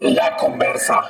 La 0.00 0.34
conversa. 0.36 1.02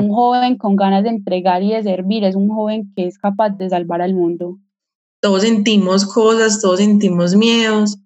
Un 0.00 0.12
joven 0.12 0.58
con 0.58 0.74
ganas 0.74 1.04
de 1.04 1.10
entregar 1.10 1.62
y 1.62 1.72
de 1.72 1.82
servir 1.84 2.24
es 2.24 2.34
un 2.34 2.48
joven 2.48 2.92
que 2.96 3.06
es 3.06 3.18
capaz 3.18 3.50
de 3.50 3.70
salvar 3.70 4.02
al 4.02 4.12
mundo. 4.12 4.58
Todos 5.20 5.42
sentimos 5.42 6.04
cosas, 6.12 6.60
todos 6.60 6.80
sentimos 6.80 7.36
miedos, 7.36 7.98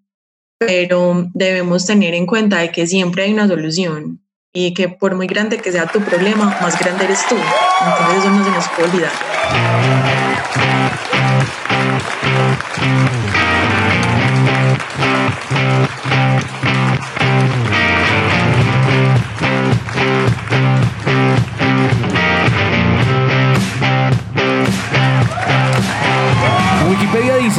pero 0.58 1.28
debemos 1.32 1.86
tener 1.86 2.12
en 2.14 2.26
cuenta 2.26 2.58
de 2.58 2.70
que 2.70 2.86
siempre 2.86 3.24
hay 3.24 3.32
una 3.32 3.48
solución 3.48 4.20
y 4.52 4.74
que 4.74 4.90
por 4.90 5.16
muy 5.16 5.26
grande 5.26 5.56
que 5.56 5.72
sea 5.72 5.86
tu 5.86 6.00
problema, 6.00 6.58
más 6.60 6.78
grande 6.78 7.04
eres 7.04 7.26
tú. 7.28 7.36
Entonces 7.36 8.18
eso 8.18 8.30
no 8.30 8.44
se 8.44 8.50
nos 8.50 8.68
puede 8.68 8.90
olvidar. 8.90 9.12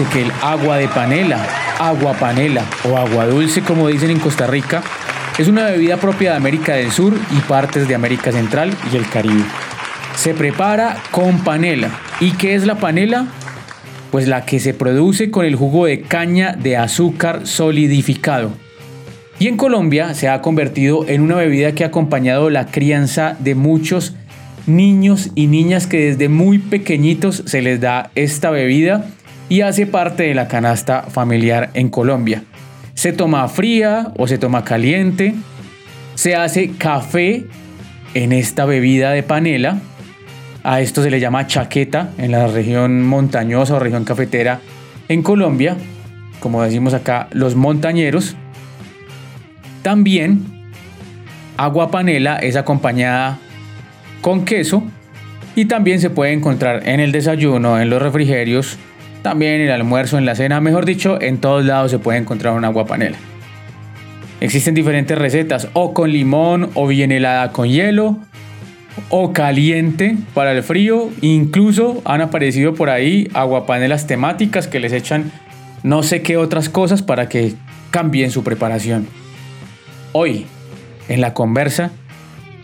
Que 0.06 0.22
el 0.22 0.32
agua 0.42 0.78
de 0.78 0.88
panela, 0.88 1.46
agua 1.80 2.14
panela 2.14 2.64
o 2.90 2.98
agua 2.98 3.26
dulce 3.26 3.62
como 3.62 3.88
dicen 3.88 4.10
en 4.10 4.20
Costa 4.20 4.48
Rica, 4.48 4.82
es 5.38 5.48
una 5.48 5.66
bebida 5.66 5.98
propia 5.98 6.32
de 6.32 6.38
América 6.38 6.74
del 6.74 6.92
Sur 6.92 7.14
y 7.36 7.40
partes 7.42 7.88
de 7.88 7.96
América 7.96 8.32
Central 8.32 8.74
y 8.92 8.98
el 8.98 9.08
Caribe. 9.10 9.44
Se 10.16 10.34
prepara 10.34 10.98
con 11.12 11.40
panela. 11.40 11.90
¿Y 12.20 12.32
qué 12.32 12.56
es 12.56 12.66
la 12.66 12.76
panela? 12.76 13.28
Pues 14.12 14.28
la 14.28 14.46
que 14.46 14.60
se 14.60 14.74
produce 14.74 15.32
con 15.32 15.46
el 15.46 15.56
jugo 15.56 15.86
de 15.86 16.02
caña 16.02 16.54
de 16.54 16.78
azúcar 16.78 17.48
solidificado. 17.48 18.52
Y 19.40 19.48
en 19.48 19.58
Colombia 19.58 20.14
se 20.14 20.30
ha 20.30 20.42
convertido 20.42 21.08
en 21.08 21.22
una 21.22 21.36
bebida 21.36 21.74
que 21.74 21.84
ha 21.84 21.88
acompañado 21.88 22.50
la 22.50 22.68
crianza 22.68 23.36
de 23.40 23.56
muchos 23.56 24.14
niños 24.68 25.32
y 25.36 25.48
niñas 25.48 25.88
que 25.88 26.12
desde 26.12 26.30
muy 26.30 26.60
pequeñitos 26.60 27.44
se 27.46 27.62
les 27.62 27.82
da 27.82 28.12
esta 28.16 28.52
bebida 28.52 29.08
y 29.52 29.60
hace 29.60 29.86
parte 29.86 30.24
de 30.24 30.34
la 30.34 30.48
canasta 30.48 31.02
familiar 31.04 31.72
en 31.74 31.90
Colombia. 31.90 32.42
Se 32.94 33.12
toma 33.12 33.50
fría 33.50 34.14
o 34.18 34.26
se 34.26 34.38
toma 34.38 34.64
caliente. 34.64 35.36
Se 36.16 36.38
hace 36.38 36.72
café 36.78 37.48
en 38.14 38.32
esta 38.32 38.64
bebida 38.64 39.12
de 39.12 39.24
panela. 39.24 39.80
A 40.64 40.80
esto 40.80 41.04
se 41.04 41.12
le 41.12 41.20
llama 41.20 41.48
chaqueta 41.48 42.12
en 42.18 42.32
la 42.32 42.48
región 42.48 43.06
montañosa 43.06 43.76
o 43.76 43.80
región 43.80 44.06
cafetera 44.06 44.62
en 45.10 45.22
Colombia. 45.22 45.76
Como 46.40 46.64
decimos 46.64 46.94
acá, 46.94 47.28
los 47.32 47.56
montañeros. 47.56 48.38
También 49.82 50.46
agua 51.58 51.92
panela 51.92 52.38
es 52.38 52.56
acompañada 52.56 53.38
con 54.22 54.46
queso 54.46 54.82
y 55.58 55.66
también 55.66 56.00
se 56.00 56.10
puede 56.10 56.32
encontrar 56.32 56.88
en 56.88 57.02
el 57.02 57.12
desayuno, 57.12 57.82
en 57.82 57.90
los 57.90 58.02
refrigerios 58.02 58.80
también 59.22 59.62
el 59.62 59.72
almuerzo, 59.72 60.18
en 60.18 60.26
la 60.26 60.36
cena, 60.36 60.60
mejor 60.62 60.86
dicho, 60.86 61.22
en 61.22 61.40
todos 61.40 61.64
lados 61.66 61.92
se 61.92 62.00
puede 62.00 62.18
encontrar 62.18 62.54
una 62.54 62.68
agua 62.68 62.86
panela. 62.86 63.18
Existen 64.40 64.74
diferentes 64.74 65.18
recetas, 65.18 65.68
o 65.74 65.94
con 65.94 66.12
limón, 66.12 66.72
o 66.74 66.88
bien 66.88 67.12
helada 67.12 67.52
con 67.52 67.70
hielo, 67.70 68.18
o 69.10 69.34
caliente 69.34 70.18
para 70.34 70.52
el 70.52 70.64
frío. 70.64 71.10
Incluso 71.22 72.02
han 72.06 72.22
aparecido 72.22 72.74
por 72.74 72.90
ahí 72.90 73.30
aguapanelas 73.34 74.08
temáticas 74.08 74.68
que 74.68 74.80
les 74.80 74.94
echan 74.94 75.32
no 75.84 76.04
sé 76.04 76.22
qué 76.22 76.38
otras 76.38 76.70
cosas 76.70 77.02
para 77.02 77.30
que 77.30 77.54
cambien 77.92 78.32
su 78.32 78.44
preparación. 78.44 79.08
Hoy, 80.12 80.46
en 81.08 81.22
la 81.22 81.34
conversa, 81.34 81.92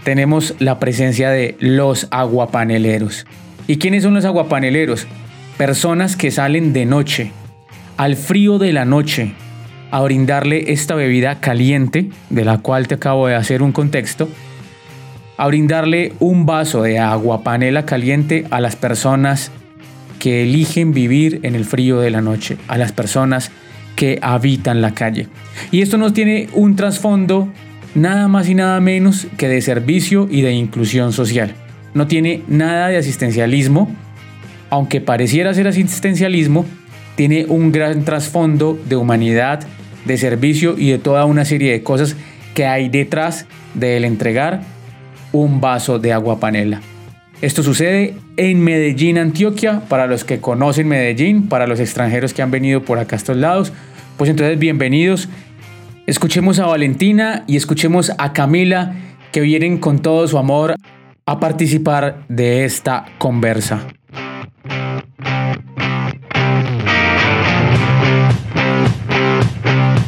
tenemos 0.03 0.55
la 0.59 0.79
presencia 0.79 1.29
de 1.29 1.55
los 1.59 2.07
aguapaneleros. 2.11 3.25
¿Y 3.67 3.77
quiénes 3.77 4.03
son 4.03 4.13
los 4.13 4.25
aguapaneleros? 4.25 5.07
Personas 5.57 6.15
que 6.15 6.31
salen 6.31 6.71
de 6.71 6.85
noche, 6.85 7.31
al 7.97 8.15
frío 8.15 8.59
de 8.59 8.73
la 8.73 8.85
noche, 8.85 9.33
a 9.89 10.01
brindarle 10.01 10.71
esta 10.71 10.95
bebida 10.95 11.39
caliente, 11.39 12.09
de 12.29 12.45
la 12.45 12.59
cual 12.59 12.87
te 12.87 12.95
acabo 12.95 13.27
de 13.27 13.35
hacer 13.35 13.63
un 13.63 13.71
contexto, 13.71 14.29
a 15.37 15.47
brindarle 15.47 16.13
un 16.19 16.45
vaso 16.45 16.83
de 16.83 16.99
agua 16.99 17.43
panela 17.43 17.85
caliente 17.85 18.45
a 18.51 18.61
las 18.61 18.75
personas 18.75 19.51
que 20.19 20.43
eligen 20.43 20.93
vivir 20.93 21.39
en 21.43 21.55
el 21.55 21.65
frío 21.65 21.99
de 21.99 22.11
la 22.11 22.21
noche, 22.21 22.57
a 22.67 22.77
las 22.77 22.91
personas 22.91 23.51
que 23.95 24.19
habitan 24.21 24.81
la 24.81 24.93
calle. 24.93 25.27
Y 25.71 25.81
esto 25.81 25.97
nos 25.97 26.13
tiene 26.13 26.49
un 26.53 26.75
trasfondo 26.75 27.47
nada 27.95 28.27
más 28.27 28.47
y 28.47 28.55
nada 28.55 28.79
menos 28.79 29.27
que 29.37 29.47
de 29.47 29.61
servicio 29.61 30.27
y 30.29 30.41
de 30.41 30.53
inclusión 30.53 31.13
social. 31.13 31.53
No 31.93 32.05
tiene 32.07 32.43
nada 32.47 32.89
de 32.89 32.97
asistencialismo, 32.97 33.95
aunque 34.69 35.01
pareciera 35.01 35.53
ser 35.53 35.67
asistencialismo, 35.67 36.65
tiene 37.15 37.45
un 37.45 37.71
gran 37.71 38.05
trasfondo 38.05 38.79
de 38.87 38.95
humanidad, 38.95 39.65
de 40.05 40.17
servicio 40.17 40.77
y 40.77 40.91
de 40.91 40.99
toda 40.99 41.25
una 41.25 41.45
serie 41.45 41.71
de 41.71 41.83
cosas 41.83 42.15
que 42.53 42.65
hay 42.65 42.89
detrás 42.89 43.45
del 43.73 44.05
entregar 44.05 44.61
un 45.31 45.61
vaso 45.61 45.99
de 45.99 46.13
agua 46.13 46.39
panela. 46.39 46.81
Esto 47.41 47.61
sucede 47.61 48.15
en 48.35 48.61
Medellín, 48.61 49.17
Antioquia, 49.17 49.81
para 49.87 50.07
los 50.07 50.23
que 50.23 50.39
conocen 50.39 50.87
Medellín, 50.87 51.49
para 51.49 51.67
los 51.67 51.79
extranjeros 51.79 52.33
que 52.33 52.41
han 52.41 52.49
venido 52.49 52.81
por 52.81 52.97
acá 52.97 53.15
a 53.15 53.17
estos 53.17 53.37
lados. 53.37 53.73
Pues 54.17 54.29
entonces 54.29 54.57
bienvenidos. 54.57 55.29
Escuchemos 56.07 56.57
a 56.59 56.65
Valentina 56.65 57.43
y 57.47 57.57
escuchemos 57.57 58.11
a 58.17 58.33
Camila 58.33 58.95
que 59.31 59.41
vienen 59.41 59.77
con 59.77 59.99
todo 59.99 60.27
su 60.27 60.37
amor 60.37 60.75
a 61.25 61.39
participar 61.39 62.23
de 62.29 62.65
esta 62.65 63.05
conversa. 63.19 63.87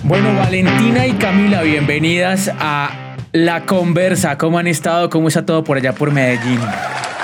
Bueno, 0.09 0.33
Valentina 0.33 1.05
y 1.05 1.11
Camila, 1.13 1.61
bienvenidas 1.61 2.49
a 2.59 3.15
La 3.31 3.67
Conversa. 3.67 4.39
¿Cómo 4.39 4.57
han 4.57 4.65
estado? 4.65 5.07
¿Cómo 5.07 5.27
está 5.27 5.45
todo 5.45 5.63
por 5.63 5.77
allá 5.77 5.93
por 5.93 6.09
Medellín? 6.09 6.59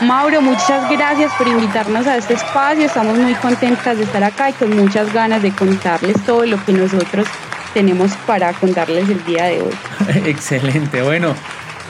Mauro, 0.03 0.39
muchas 0.39 0.87
gracias 0.91 1.33
por 1.33 1.47
invitarnos 1.47 2.05
a 2.05 2.15
este 2.15 2.35
espacio. 2.35 2.85
Estamos 2.85 3.17
muy 3.17 3.33
contentas 3.33 3.97
de 3.97 4.03
estar 4.03 4.23
acá 4.23 4.51
y 4.51 4.53
con 4.53 4.77
muchas 4.77 5.11
ganas 5.11 5.41
de 5.41 5.49
contarles 5.49 6.23
todo 6.27 6.45
lo 6.45 6.63
que 6.63 6.73
nosotros 6.73 7.25
tenemos 7.73 8.11
para 8.27 8.53
contarles 8.53 9.09
el 9.09 9.25
día 9.25 9.45
de 9.45 9.63
hoy. 9.63 9.73
Excelente. 10.27 11.01
Bueno, 11.01 11.33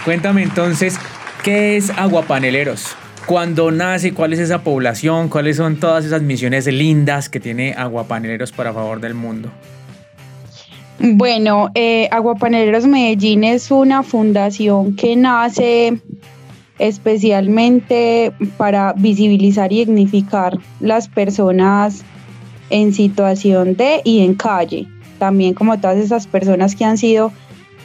cuéntame 0.05 0.43
entonces, 0.43 0.97
¿qué 1.43 1.75
es 1.75 1.89
Aguapaneleros? 1.89 2.95
¿Cuándo 3.25 3.69
nace? 3.69 4.13
¿Cuál 4.13 4.31
es 4.31 4.39
esa 4.39 4.59
población? 4.59 5.27
¿Cuáles 5.27 5.57
son 5.57 5.75
todas 5.75 6.05
esas 6.05 6.21
misiones 6.21 6.67
lindas 6.67 7.27
que 7.27 7.41
tiene 7.41 7.73
Aguapaneleros 7.73 8.53
para 8.53 8.71
favor 8.71 9.01
del 9.01 9.13
mundo? 9.13 9.51
Bueno, 10.99 11.71
eh, 11.75 12.07
Aguapaneleros 12.11 12.87
Medellín 12.87 13.43
es 13.43 13.69
una 13.69 14.01
fundación 14.01 14.95
que 14.95 15.15
nace 15.15 15.99
especialmente 16.79 18.31
para 18.57 18.93
visibilizar 18.93 19.71
y 19.73 19.85
dignificar 19.85 20.57
las 20.79 21.07
personas 21.07 22.03
en 22.69 22.93
situación 22.93 23.75
de 23.75 24.01
y 24.03 24.21
en 24.21 24.35
calle. 24.35 24.87
También 25.19 25.53
como 25.53 25.79
todas 25.79 25.97
esas 25.97 26.27
personas 26.27 26.75
que 26.75 26.85
han 26.85 26.97
sido 26.97 27.31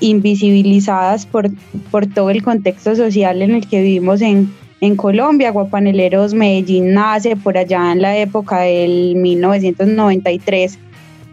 invisibilizadas 0.00 1.26
por, 1.26 1.50
por 1.90 2.06
todo 2.06 2.30
el 2.30 2.42
contexto 2.42 2.94
social 2.94 3.42
en 3.42 3.52
el 3.52 3.68
que 3.68 3.82
vivimos 3.82 4.22
en, 4.22 4.52
en 4.80 4.96
Colombia. 4.96 5.48
Aguapaneleros 5.48 6.32
Medellín 6.32 6.94
nace 6.94 7.36
por 7.36 7.58
allá 7.58 7.92
en 7.92 8.02
la 8.02 8.16
época 8.16 8.60
del 8.60 9.16
1993 9.16 10.78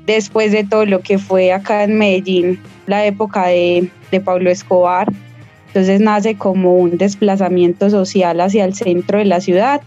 después 0.07 0.53
de 0.53 0.63
todo 0.63 0.85
lo 0.85 1.01
que 1.01 1.19
fue 1.19 1.51
acá 1.51 1.83
en 1.83 1.97
Medellín, 1.97 2.59
la 2.87 3.05
época 3.05 3.47
de, 3.47 3.91
Pablo 4.23 4.49
Escobar. 4.49 5.11
Entonces 5.67 5.99
nace 5.99 6.35
como 6.35 6.75
un 6.75 6.97
desplazamiento 6.97 7.89
social 7.89 8.39
hacia 8.39 8.65
el 8.65 8.73
centro 8.73 9.19
de 9.19 9.25
la 9.25 9.41
ciudad. 9.41 9.81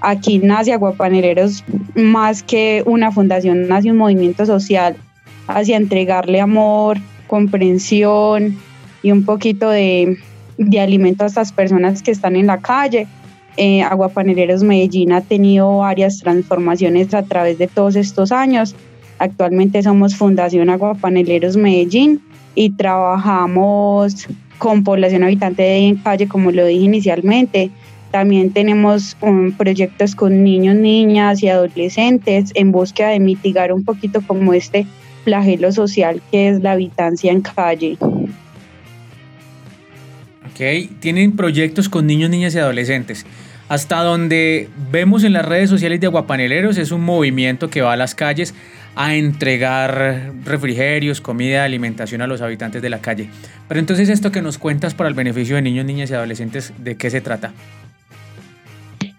Aquí 0.00 0.38
nace 0.38 0.72
Aguapaneleros 0.72 1.62
más 1.94 2.42
que 2.42 2.82
una 2.86 3.12
fundación, 3.12 3.68
nace 3.68 3.90
un 3.90 3.98
movimiento 3.98 4.46
social 4.46 4.96
hacia 5.46 5.76
entregarle 5.76 6.40
amor, 6.40 6.98
comprensión 7.26 8.56
y 9.02 9.12
un 9.12 9.24
poquito 9.24 9.68
de, 9.68 10.16
alimento 10.80 11.24
a 11.24 11.26
estas 11.26 11.52
personas 11.52 12.02
que 12.02 12.10
están 12.10 12.34
en 12.34 12.46
la 12.46 12.58
calle. 12.58 13.06
Eh, 13.58 13.82
Aguapaneleros 13.82 14.62
Medellín 14.62 15.12
ha 15.12 15.20
tenido 15.20 15.78
varias 15.78 16.18
transformaciones 16.18 17.12
a 17.14 17.22
través 17.22 17.58
de 17.58 17.66
todos 17.66 17.94
estos 17.94 18.32
años 18.32 18.74
Actualmente 19.18 19.82
somos 19.82 20.14
Fundación 20.14 20.68
Aguapaneleros 20.70 21.56
Medellín 21.56 22.20
y 22.54 22.70
trabajamos 22.70 24.26
con 24.58 24.84
población 24.84 25.22
habitante 25.22 25.62
de 25.62 25.78
en 25.78 25.96
calle, 25.96 26.28
como 26.28 26.50
lo 26.50 26.66
dije 26.66 26.84
inicialmente. 26.84 27.70
También 28.10 28.50
tenemos 28.50 29.16
proyectos 29.58 30.14
con 30.14 30.44
niños, 30.44 30.76
niñas 30.76 31.42
y 31.42 31.48
adolescentes 31.48 32.52
en 32.54 32.72
búsqueda 32.72 33.08
de 33.08 33.20
mitigar 33.20 33.72
un 33.72 33.84
poquito 33.84 34.20
como 34.22 34.54
este 34.54 34.86
flagelo 35.24 35.72
social 35.72 36.22
que 36.30 36.48
es 36.48 36.62
la 36.62 36.72
habitancia 36.72 37.32
en 37.32 37.40
calle. 37.40 37.98
Ok, 40.46 40.88
tienen 41.00 41.36
proyectos 41.36 41.88
con 41.88 42.06
niños, 42.06 42.30
niñas 42.30 42.54
y 42.54 42.58
adolescentes. 42.58 43.26
Hasta 43.68 44.02
donde 44.02 44.70
vemos 44.92 45.24
en 45.24 45.32
las 45.32 45.44
redes 45.44 45.68
sociales 45.68 46.00
de 46.00 46.06
Aguapaneleros 46.06 46.78
es 46.78 46.92
un 46.92 47.00
movimiento 47.02 47.68
que 47.68 47.82
va 47.82 47.94
a 47.94 47.96
las 47.96 48.14
calles 48.14 48.54
a 48.96 49.14
entregar 49.14 50.32
refrigerios, 50.44 51.20
comida, 51.20 51.64
alimentación 51.64 52.22
a 52.22 52.26
los 52.26 52.40
habitantes 52.40 52.80
de 52.80 52.88
la 52.88 52.98
calle. 52.98 53.28
Pero 53.68 53.78
entonces 53.78 54.08
esto 54.08 54.32
que 54.32 54.40
nos 54.40 54.56
cuentas 54.56 54.94
para 54.94 55.08
el 55.08 55.14
beneficio 55.14 55.54
de 55.56 55.62
niños, 55.62 55.84
niñas 55.84 56.10
y 56.10 56.14
adolescentes, 56.14 56.72
¿de 56.78 56.96
qué 56.96 57.10
se 57.10 57.20
trata? 57.20 57.52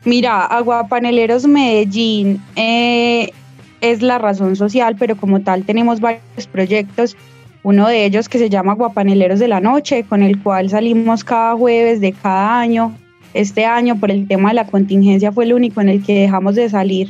Mira, 0.04 0.46
Aguapaneleros 0.46 1.46
Medellín 1.46 2.42
eh, 2.56 3.30
es 3.82 4.02
la 4.02 4.18
razón 4.18 4.56
social, 4.56 4.96
pero 4.98 5.16
como 5.16 5.42
tal 5.42 5.64
tenemos 5.64 6.00
varios 6.00 6.48
proyectos. 6.52 7.16
Uno 7.62 7.88
de 7.88 8.06
ellos 8.06 8.30
que 8.30 8.40
se 8.40 8.50
llama 8.50 8.72
Aguapaneleros 8.72 9.40
de 9.40 9.48
la 9.48 9.60
Noche, 9.60 10.04
con 10.04 10.24
el 10.24 10.42
cual 10.42 10.70
salimos 10.70 11.24
cada 11.24 11.56
jueves 11.56 12.02
de 12.02 12.14
cada 12.14 12.60
año. 12.60 12.96
Este 13.34 13.66
año, 13.66 14.00
por 14.00 14.10
el 14.10 14.28
tema 14.28 14.50
de 14.50 14.56
la 14.56 14.66
contingencia, 14.66 15.32
fue 15.32 15.44
el 15.44 15.54
único 15.54 15.82
en 15.82 15.90
el 15.90 16.04
que 16.04 16.22
dejamos 16.22 16.56
de 16.56 16.70
salir 16.70 17.10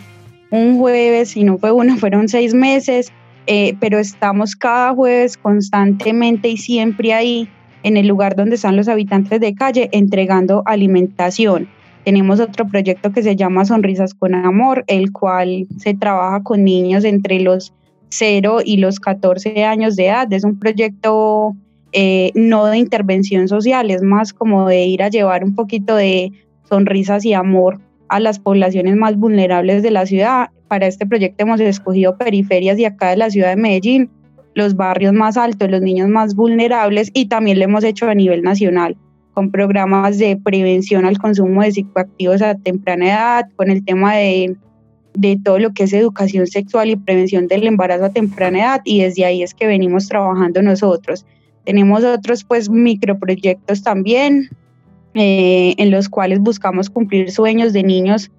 un 0.52 0.78
jueves, 0.78 1.30
si 1.30 1.44
no 1.44 1.58
fue 1.58 1.72
uno, 1.72 1.96
fueron 1.98 2.28
seis 2.28 2.54
meses, 2.54 3.12
eh, 3.48 3.76
pero 3.80 4.00
estamos 4.00 4.56
cada 4.56 4.94
jueves 4.94 5.38
constantemente 5.38 6.50
y 6.50 6.58
siempre 6.58 7.14
ahí 7.14 7.50
en 7.84 7.96
el 7.96 8.08
lugar 8.08 8.36
donde 8.36 8.56
están 8.56 8.76
los 8.76 8.88
habitantes 8.88 9.40
de 9.40 9.54
calle 9.56 9.90
entregando 9.92 10.64
alimentación. 10.66 11.70
Tenemos 12.04 12.40
otro 12.40 12.68
proyecto 12.68 13.12
que 13.12 13.24
se 13.24 13.36
llama 13.36 13.66
Sonrisas 13.66 14.14
con 14.14 14.34
Amor, 14.34 14.84
el 14.88 15.12
cual 15.12 15.68
se 15.78 15.94
trabaja 15.94 16.42
con 16.42 16.64
niños 16.64 17.04
entre 17.04 17.40
los 17.40 17.74
0 18.10 18.60
y 18.64 18.78
los 18.78 19.00
14 19.00 19.66
años 19.66 19.96
de 19.96 20.08
edad. 20.08 20.32
Es 20.32 20.46
un 20.46 20.58
proyecto 20.58 21.56
eh, 21.92 22.32
no 22.34 22.66
de 22.66 22.78
intervención 22.78 23.48
social, 23.48 23.92
es 23.92 24.02
más 24.02 24.34
como 24.34 24.68
de 24.68 24.86
ir 24.86 25.04
a 25.04 25.10
llevar 25.10 25.44
un 25.44 25.56
poquito 25.56 25.96
de 25.96 26.32
sonrisas 26.70 27.26
y 27.26 27.34
amor 27.34 27.80
a 28.10 28.20
las 28.20 28.40
poblaciones 28.40 28.96
más 28.96 29.18
vulnerables 29.18 29.84
de 29.84 29.92
la 29.92 30.06
ciudad. 30.06 30.50
Para 30.68 30.88
este 30.88 31.06
proyecto 31.06 31.44
hemos 31.44 31.60
escogido 31.60 32.18
periferias 32.18 32.78
de 32.78 32.88
acá 32.88 33.10
de 33.10 33.18
la 33.18 33.30
ciudad 33.30 33.50
de 33.50 33.62
Medellín, 33.62 34.10
los 34.54 34.76
barrios 34.76 35.14
más 35.14 35.38
altos, 35.38 35.70
los 35.70 35.82
niños 35.82 36.10
más 36.10 36.36
vulnerables 36.36 37.12
y 37.14 37.28
también 37.28 37.60
lo 37.60 37.66
hemos 37.66 37.84
hecho 37.84 38.10
a 38.10 38.16
nivel 38.16 38.42
nacional 38.42 38.98
con 39.38 39.52
programas 39.52 40.18
de 40.18 40.36
prevención 40.36 41.06
al 41.06 41.20
consumo 41.20 41.62
de 41.62 41.72
psicoactivos 41.72 42.42
a 42.42 42.56
temprana 42.56 43.06
edad, 43.06 43.46
con 43.56 43.70
el 43.70 43.86
tema 43.86 44.16
de, 44.16 44.56
de 45.14 45.38
todo 45.44 45.60
lo 45.60 45.74
que 45.74 45.84
es 45.84 45.94
educación 45.94 46.48
sexual 46.48 46.90
y 46.90 46.96
prevención 46.96 47.48
del 47.48 47.68
embarazo 47.68 48.06
a 48.06 48.10
temprana 48.10 48.58
edad 48.58 48.82
y 48.84 49.04
desde 49.04 49.26
ahí 49.26 49.44
es 49.44 49.54
que 49.54 49.68
venimos 49.68 50.08
trabajando 50.08 50.64
nosotros. 50.64 51.24
Tenemos 51.66 52.04
otros 52.04 52.44
pues 52.46 52.68
microproyectos 52.68 53.84
también, 53.84 54.50
eh, 55.20 55.76
en 55.78 55.92
los 55.92 56.10
cuales 56.10 56.40
buscamos 56.40 56.90
cumplir 56.90 57.32
sueños 57.32 57.74
de 57.74 57.84
niños 57.84 58.32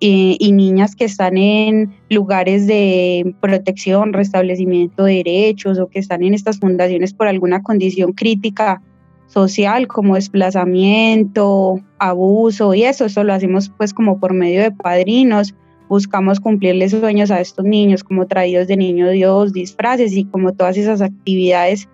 eh, 0.00 0.36
y 0.40 0.50
niñas 0.50 0.96
que 0.96 1.04
están 1.04 1.36
en 1.36 1.94
lugares 2.10 2.66
de 2.66 3.36
protección, 3.40 4.12
restablecimiento 4.12 5.04
de 5.04 5.18
derechos 5.18 5.78
o 5.78 5.86
que 5.86 6.00
están 6.00 6.24
en 6.24 6.34
estas 6.34 6.58
fundaciones 6.58 7.14
por 7.14 7.28
alguna 7.28 7.62
condición 7.62 8.12
crítica 8.12 8.82
social 9.28 9.86
como 9.86 10.16
desplazamiento, 10.16 11.80
abuso 12.00 12.74
y 12.74 12.82
eso, 12.82 13.04
eso 13.04 13.22
lo 13.22 13.32
hacemos 13.32 13.70
pues 13.76 13.94
como 13.94 14.18
por 14.18 14.34
medio 14.34 14.60
de 14.62 14.72
padrinos, 14.72 15.54
buscamos 15.88 16.40
cumplirles 16.40 16.90
sueños 16.90 17.30
a 17.30 17.40
estos 17.40 17.64
niños 17.64 18.02
como 18.02 18.26
traídos 18.26 18.66
de 18.66 18.76
niño 18.76 19.08
Dios, 19.10 19.52
disfraces 19.52 20.14
y 20.14 20.24
como 20.24 20.52
todas 20.52 20.76
esas 20.76 21.00
actividades 21.00 21.88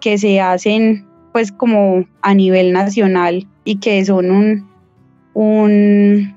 que 0.00 0.16
se 0.16 0.40
hacen 0.40 1.07
pues 1.38 1.52
como 1.52 2.04
a 2.20 2.34
nivel 2.34 2.72
nacional 2.72 3.46
y 3.62 3.76
que 3.76 4.04
son 4.04 4.32
un, 4.32 4.68
un 5.34 6.34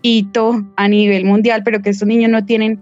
hito 0.00 0.64
a 0.76 0.88
nivel 0.88 1.26
mundial, 1.26 1.60
pero 1.62 1.82
que 1.82 1.90
estos 1.90 2.08
niños 2.08 2.30
no 2.30 2.46
tienen 2.46 2.80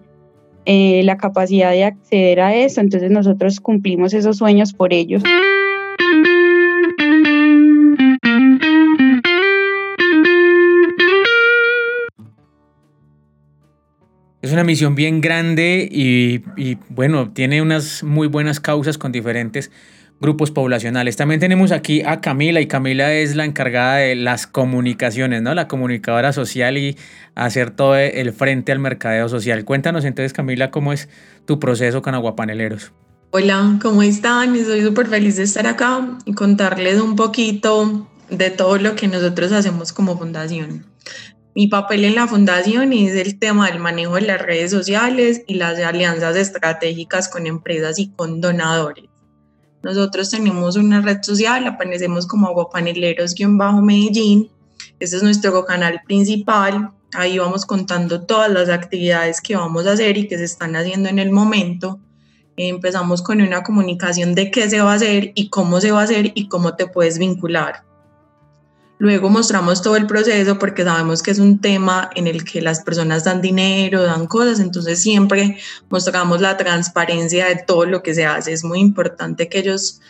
eh, 0.66 1.02
la 1.02 1.16
capacidad 1.16 1.72
de 1.72 1.82
acceder 1.82 2.38
a 2.38 2.54
eso, 2.54 2.80
entonces 2.80 3.10
nosotros 3.10 3.58
cumplimos 3.58 4.14
esos 4.14 4.36
sueños 4.36 4.72
por 4.72 4.92
ellos. 4.92 5.24
Es 14.42 14.52
una 14.52 14.62
misión 14.62 14.94
bien 14.94 15.20
grande 15.20 15.88
y, 15.90 16.44
y, 16.56 16.78
bueno, 16.88 17.32
tiene 17.32 17.60
unas 17.62 18.04
muy 18.04 18.28
buenas 18.28 18.60
causas 18.60 18.96
con 18.96 19.10
diferentes 19.10 19.72
grupos 20.20 20.50
poblacionales. 20.50 21.16
También 21.16 21.40
tenemos 21.40 21.72
aquí 21.72 22.02
a 22.02 22.20
Camila 22.20 22.60
y 22.60 22.66
Camila 22.66 23.12
es 23.12 23.36
la 23.36 23.44
encargada 23.44 23.96
de 23.96 24.16
las 24.16 24.46
comunicaciones, 24.46 25.42
¿no? 25.42 25.54
La 25.54 25.68
comunicadora 25.68 26.32
social 26.32 26.76
y 26.76 26.96
hacer 27.34 27.70
todo 27.70 27.96
el 27.96 28.32
frente 28.32 28.72
al 28.72 28.78
mercadeo 28.78 29.28
social. 29.28 29.64
Cuéntanos 29.64 30.04
entonces, 30.04 30.32
Camila, 30.32 30.70
cómo 30.70 30.92
es 30.92 31.08
tu 31.46 31.60
proceso 31.60 32.02
con 32.02 32.14
Aguapaneleros. 32.14 32.92
Hola, 33.30 33.78
¿cómo 33.82 34.02
están? 34.02 34.56
Estoy 34.56 34.82
súper 34.82 35.06
feliz 35.06 35.36
de 35.36 35.42
estar 35.42 35.66
acá 35.66 36.18
y 36.24 36.32
contarles 36.32 37.00
un 37.00 37.14
poquito 37.14 38.08
de 38.30 38.50
todo 38.50 38.78
lo 38.78 38.96
que 38.96 39.06
nosotros 39.06 39.52
hacemos 39.52 39.92
como 39.92 40.18
fundación. 40.18 40.86
Mi 41.54 41.66
papel 41.66 42.04
en 42.04 42.14
la 42.14 42.26
fundación 42.26 42.92
es 42.92 43.14
el 43.14 43.38
tema 43.38 43.68
del 43.68 43.80
manejo 43.80 44.14
de 44.14 44.22
las 44.22 44.40
redes 44.40 44.70
sociales 44.70 45.42
y 45.46 45.54
las 45.54 45.78
alianzas 45.78 46.36
estratégicas 46.36 47.28
con 47.28 47.46
empresas 47.46 47.98
y 47.98 48.10
con 48.10 48.40
donadores. 48.40 49.04
Nosotros 49.82 50.30
tenemos 50.30 50.76
una 50.76 51.00
red 51.00 51.22
social, 51.22 51.66
aparecemos 51.66 52.26
como 52.26 52.48
aguapaneleros-medellín. 52.48 54.50
Este 54.98 55.16
es 55.16 55.22
nuestro 55.22 55.64
canal 55.64 56.02
principal. 56.06 56.90
Ahí 57.14 57.38
vamos 57.38 57.64
contando 57.64 58.26
todas 58.26 58.50
las 58.50 58.68
actividades 58.68 59.40
que 59.40 59.56
vamos 59.56 59.86
a 59.86 59.92
hacer 59.92 60.18
y 60.18 60.28
que 60.28 60.36
se 60.36 60.44
están 60.44 60.76
haciendo 60.76 61.08
en 61.08 61.18
el 61.18 61.30
momento. 61.30 61.98
Empezamos 62.56 63.22
con 63.22 63.40
una 63.40 63.62
comunicación 63.62 64.34
de 64.34 64.50
qué 64.50 64.68
se 64.68 64.80
va 64.80 64.92
a 64.92 64.96
hacer 64.96 65.32
y 65.34 65.48
cómo 65.48 65.80
se 65.80 65.92
va 65.92 66.00
a 66.00 66.04
hacer 66.04 66.32
y 66.34 66.48
cómo 66.48 66.74
te 66.74 66.88
puedes 66.88 67.18
vincular. 67.18 67.87
Luego 68.98 69.30
mostramos 69.30 69.80
todo 69.80 69.96
el 69.96 70.06
proceso 70.06 70.58
porque 70.58 70.82
sabemos 70.82 71.22
que 71.22 71.30
es 71.30 71.38
un 71.38 71.60
tema 71.60 72.10
en 72.16 72.26
el 72.26 72.44
que 72.44 72.60
las 72.60 72.80
personas 72.80 73.24
dan 73.24 73.40
dinero, 73.40 74.02
dan 74.02 74.26
cosas, 74.26 74.58
entonces 74.58 75.00
siempre 75.00 75.58
mostramos 75.88 76.40
la 76.40 76.56
transparencia 76.56 77.46
de 77.46 77.62
todo 77.64 77.86
lo 77.86 78.02
que 78.02 78.14
se 78.14 78.26
hace. 78.26 78.52
Es 78.52 78.64
muy 78.64 78.80
importante 78.80 79.48
que 79.48 79.60
ellos 79.60 80.00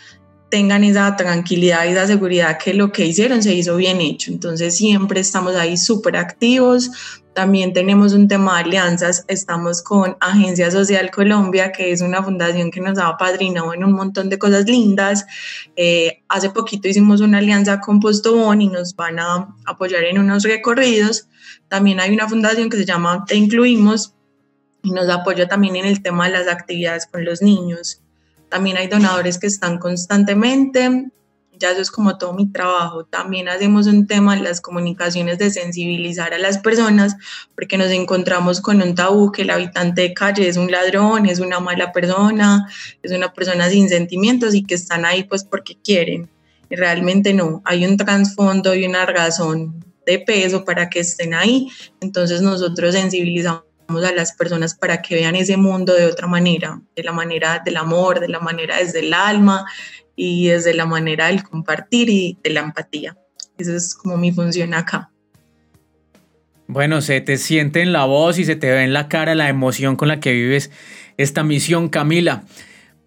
tengan 0.50 0.84
esa 0.84 1.14
tranquilidad 1.16 1.84
y 1.84 1.88
esa 1.90 2.06
seguridad 2.06 2.58
que 2.58 2.72
lo 2.72 2.90
que 2.90 3.04
hicieron 3.04 3.42
se 3.42 3.54
hizo 3.54 3.76
bien 3.76 4.00
hecho. 4.00 4.32
Entonces 4.32 4.76
siempre 4.76 5.20
estamos 5.20 5.54
ahí 5.54 5.76
súper 5.76 6.16
activos, 6.16 6.90
también 7.38 7.72
tenemos 7.72 8.14
un 8.14 8.26
tema 8.26 8.56
de 8.56 8.64
alianzas, 8.64 9.24
estamos 9.28 9.80
con 9.80 10.16
Agencia 10.18 10.72
Social 10.72 11.08
Colombia, 11.12 11.70
que 11.70 11.92
es 11.92 12.00
una 12.00 12.20
fundación 12.20 12.72
que 12.72 12.80
nos 12.80 12.98
ha 12.98 13.06
apadrinado 13.06 13.72
en 13.72 13.84
un 13.84 13.92
montón 13.92 14.28
de 14.28 14.40
cosas 14.40 14.64
lindas. 14.64 15.24
Eh, 15.76 16.24
hace 16.28 16.50
poquito 16.50 16.88
hicimos 16.88 17.20
una 17.20 17.38
alianza 17.38 17.78
con 17.78 18.00
Postobón 18.00 18.60
y 18.60 18.66
nos 18.66 18.96
van 18.96 19.20
a 19.20 19.54
apoyar 19.66 20.02
en 20.02 20.18
unos 20.18 20.42
recorridos. 20.42 21.28
También 21.68 22.00
hay 22.00 22.12
una 22.12 22.28
fundación 22.28 22.68
que 22.70 22.78
se 22.78 22.84
llama 22.84 23.24
Te 23.24 23.36
Incluimos 23.36 24.14
y 24.82 24.90
nos 24.90 25.08
apoya 25.08 25.46
también 25.46 25.76
en 25.76 25.84
el 25.84 26.02
tema 26.02 26.26
de 26.26 26.32
las 26.32 26.48
actividades 26.48 27.06
con 27.06 27.24
los 27.24 27.40
niños. 27.40 28.02
También 28.48 28.78
hay 28.78 28.88
donadores 28.88 29.38
que 29.38 29.46
están 29.46 29.78
constantemente 29.78 31.12
ya 31.58 31.72
eso 31.72 31.80
es 31.80 31.90
como 31.90 32.18
todo 32.18 32.32
mi 32.32 32.50
trabajo. 32.50 33.04
También 33.04 33.48
hacemos 33.48 33.86
un 33.86 34.06
tema 34.06 34.36
en 34.36 34.44
las 34.44 34.60
comunicaciones 34.60 35.38
de 35.38 35.50
sensibilizar 35.50 36.34
a 36.34 36.38
las 36.38 36.58
personas 36.58 37.16
porque 37.54 37.78
nos 37.78 37.90
encontramos 37.90 38.60
con 38.60 38.80
un 38.82 38.94
tabú 38.94 39.32
que 39.32 39.42
el 39.42 39.50
habitante 39.50 40.02
de 40.02 40.14
calle 40.14 40.48
es 40.48 40.56
un 40.56 40.70
ladrón, 40.70 41.26
es 41.26 41.40
una 41.40 41.60
mala 41.60 41.92
persona, 41.92 42.68
es 43.02 43.12
una 43.12 43.32
persona 43.32 43.68
sin 43.68 43.88
sentimientos 43.88 44.54
y 44.54 44.64
que 44.64 44.74
están 44.74 45.04
ahí 45.04 45.24
pues 45.24 45.44
porque 45.44 45.76
quieren. 45.82 46.28
Y 46.70 46.76
realmente 46.76 47.32
no, 47.32 47.62
hay 47.64 47.86
un 47.86 47.96
trasfondo 47.96 48.74
y 48.74 48.84
una 48.86 49.06
razón 49.06 49.84
de 50.06 50.18
peso 50.18 50.64
para 50.64 50.88
que 50.88 51.00
estén 51.00 51.34
ahí. 51.34 51.68
Entonces 52.00 52.40
nosotros 52.40 52.94
sensibilizamos 52.94 53.67
a 53.88 54.12
las 54.12 54.32
personas 54.32 54.74
para 54.74 55.00
que 55.00 55.14
vean 55.14 55.34
ese 55.34 55.56
mundo 55.56 55.94
de 55.94 56.04
otra 56.04 56.26
manera, 56.26 56.80
de 56.94 57.02
la 57.02 57.12
manera 57.12 57.62
del 57.64 57.78
amor, 57.78 58.20
de 58.20 58.28
la 58.28 58.38
manera 58.38 58.76
desde 58.76 59.00
el 59.00 59.14
alma 59.14 59.64
y 60.14 60.48
desde 60.48 60.74
la 60.74 60.84
manera 60.84 61.28
del 61.28 61.42
compartir 61.42 62.10
y 62.10 62.38
de 62.42 62.50
la 62.50 62.60
empatía. 62.60 63.16
Eso 63.56 63.74
es 63.74 63.94
como 63.94 64.16
mi 64.18 64.30
función 64.30 64.74
acá. 64.74 65.10
Bueno, 66.66 67.00
se 67.00 67.22
te 67.22 67.38
siente 67.38 67.80
en 67.80 67.92
la 67.92 68.04
voz 68.04 68.38
y 68.38 68.44
se 68.44 68.56
te 68.56 68.70
ve 68.70 68.84
en 68.84 68.92
la 68.92 69.08
cara 69.08 69.34
la 69.34 69.48
emoción 69.48 69.96
con 69.96 70.08
la 70.08 70.20
que 70.20 70.32
vives 70.32 70.70
esta 71.16 71.42
misión, 71.42 71.88
Camila. 71.88 72.44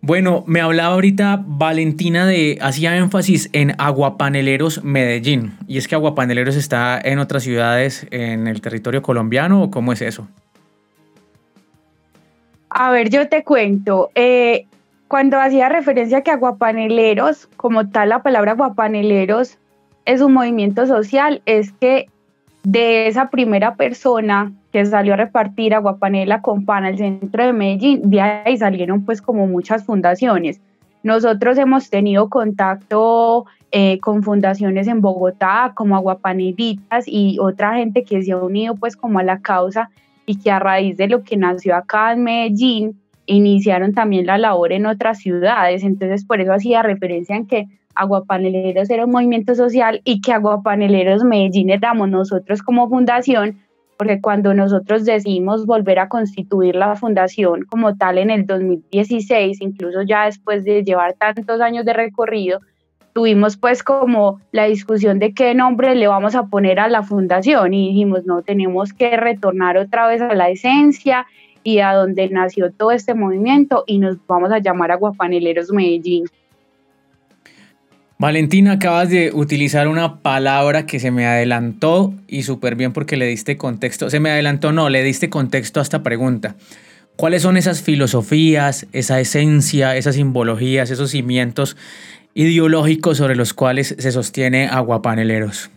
Bueno, 0.01 0.43
me 0.47 0.61
hablaba 0.61 0.95
ahorita 0.95 1.43
Valentina 1.45 2.25
de, 2.25 2.57
hacía 2.59 2.97
énfasis 2.97 3.51
en 3.53 3.75
Aguapaneleros 3.77 4.83
Medellín. 4.83 5.53
¿Y 5.67 5.77
es 5.77 5.87
que 5.87 5.93
Aguapaneleros 5.93 6.55
está 6.55 6.99
en 6.99 7.19
otras 7.19 7.43
ciudades 7.43 8.07
en 8.09 8.47
el 8.47 8.61
territorio 8.61 9.03
colombiano 9.03 9.61
o 9.61 9.69
cómo 9.69 9.93
es 9.93 10.01
eso? 10.01 10.27
A 12.73 12.89
ver, 12.89 13.09
yo 13.09 13.27
te 13.27 13.43
cuento. 13.43 14.11
Eh, 14.15 14.65
cuando 15.09 15.37
hacía 15.37 15.67
referencia 15.67 16.21
que 16.21 16.31
aguapaneleros, 16.31 17.47
como 17.57 17.89
tal 17.89 18.09
la 18.09 18.23
palabra 18.23 18.53
aguapaneleros, 18.53 19.57
es 20.05 20.21
un 20.21 20.31
movimiento 20.31 20.87
social 20.87 21.41
es 21.45 21.73
que 21.73 22.07
de 22.63 23.07
esa 23.07 23.29
primera 23.29 23.75
persona 23.75 24.53
que 24.71 24.85
salió 24.85 25.15
a 25.15 25.17
repartir 25.17 25.73
aguapanela 25.73 26.41
con 26.41 26.63
pan 26.63 26.85
al 26.85 26.97
centro 26.97 27.43
de 27.43 27.51
Medellín, 27.51 28.09
de 28.09 28.21
ahí 28.21 28.55
salieron 28.55 29.03
pues 29.03 29.21
como 29.21 29.47
muchas 29.47 29.83
fundaciones. 29.83 30.61
Nosotros 31.03 31.57
hemos 31.57 31.89
tenido 31.89 32.29
contacto 32.29 33.47
eh, 33.71 33.99
con 33.99 34.23
fundaciones 34.23 34.87
en 34.87 35.01
Bogotá 35.01 35.73
como 35.75 35.97
Aguapanelitas 35.97 37.03
y 37.05 37.37
otra 37.41 37.73
gente 37.73 38.05
que 38.05 38.21
se 38.23 38.31
ha 38.31 38.37
unido 38.37 38.75
pues 38.75 38.95
como 38.95 39.19
a 39.19 39.23
la 39.23 39.41
causa 39.41 39.89
y 40.25 40.39
que 40.39 40.51
a 40.51 40.59
raíz 40.59 40.97
de 40.97 41.07
lo 41.07 41.23
que 41.23 41.37
nació 41.37 41.75
acá 41.75 42.13
en 42.13 42.23
Medellín 42.23 43.01
iniciaron 43.25 43.93
también 43.93 44.25
la 44.25 44.37
labor 44.37 44.73
en 44.73 44.85
otras 44.85 45.19
ciudades. 45.19 45.83
Entonces 45.83 46.25
por 46.25 46.41
eso 46.41 46.53
hacía 46.53 46.83
referencia 46.83 47.35
en 47.35 47.47
que 47.47 47.67
Aguapaneleros 47.95 48.89
era 48.89 49.05
un 49.05 49.11
movimiento 49.11 49.55
social 49.55 50.01
y 50.03 50.21
que 50.21 50.33
Aguapaneleros 50.33 51.23
Medellín 51.23 51.69
éramos 51.69 52.09
nosotros 52.09 52.61
como 52.61 52.89
fundación, 52.89 53.59
porque 53.97 54.21
cuando 54.21 54.53
nosotros 54.53 55.05
decidimos 55.05 55.65
volver 55.65 55.99
a 55.99 56.09
constituir 56.09 56.75
la 56.75 56.95
fundación 56.95 57.65
como 57.65 57.95
tal 57.97 58.17
en 58.17 58.31
el 58.31 58.45
2016, 58.45 59.61
incluso 59.61 60.01
ya 60.03 60.25
después 60.25 60.63
de 60.63 60.83
llevar 60.83 61.13
tantos 61.13 61.61
años 61.61 61.85
de 61.85 61.93
recorrido, 61.93 62.59
tuvimos 63.13 63.57
pues 63.57 63.83
como 63.83 64.39
la 64.51 64.65
discusión 64.65 65.19
de 65.19 65.33
qué 65.33 65.53
nombre 65.53 65.95
le 65.95 66.07
vamos 66.07 66.35
a 66.35 66.47
poner 66.47 66.79
a 66.79 66.87
la 66.87 67.03
fundación 67.03 67.73
y 67.73 67.89
dijimos, 67.89 68.25
no, 68.25 68.41
tenemos 68.41 68.93
que 68.93 69.17
retornar 69.17 69.77
otra 69.77 70.07
vez 70.07 70.21
a 70.21 70.33
la 70.33 70.49
esencia 70.49 71.25
y 71.63 71.79
a 71.79 71.93
donde 71.93 72.29
nació 72.29 72.71
todo 72.71 72.91
este 72.91 73.13
movimiento 73.13 73.83
y 73.85 73.99
nos 73.99 74.17
vamos 74.27 74.51
a 74.51 74.59
llamar 74.59 74.91
Aguapaneleros 74.91 75.71
Medellín. 75.71 76.25
Valentina, 78.17 78.73
acabas 78.73 79.09
de 79.09 79.31
utilizar 79.33 79.87
una 79.87 80.19
palabra 80.19 80.85
que 80.85 80.99
se 80.99 81.09
me 81.09 81.25
adelantó 81.25 82.13
y 82.27 82.43
súper 82.43 82.75
bien 82.75 82.93
porque 82.93 83.17
le 83.17 83.25
diste 83.25 83.57
contexto. 83.57 84.11
Se 84.11 84.19
me 84.19 84.29
adelantó, 84.29 84.71
no, 84.71 84.89
le 84.89 85.01
diste 85.01 85.31
contexto 85.31 85.79
a 85.79 85.83
esta 85.83 86.03
pregunta. 86.03 86.55
¿Cuáles 87.15 87.41
son 87.41 87.57
esas 87.57 87.81
filosofías, 87.81 88.85
esa 88.93 89.19
esencia, 89.19 89.95
esas 89.95 90.15
simbologías, 90.15 90.91
esos 90.91 91.11
cimientos 91.11 91.77
ideológicos 92.33 93.17
sobre 93.17 93.35
los 93.35 93.53
cuales 93.53 93.95
se 93.97 94.11
sostiene 94.11 94.67
Aguapaneleros? 94.67 95.69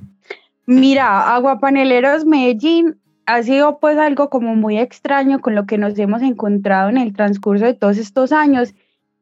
Mira, 0.67 1.35
Aguapaneleros 1.35 2.25
Medellín 2.25 2.97
ha 3.27 3.43
sido 3.43 3.79
pues 3.79 3.99
algo 3.99 4.31
como 4.31 4.55
muy 4.55 4.79
extraño 4.79 5.41
con 5.41 5.55
lo 5.55 5.67
que 5.67 5.79
nos 5.79 5.99
hemos 5.99 6.23
encontrado 6.23 6.89
en 6.89 6.99
el 6.99 7.13
transcurso 7.13 7.65
de 7.65 7.75
todos 7.75 7.99
estos 7.99 8.33
años 8.33 8.75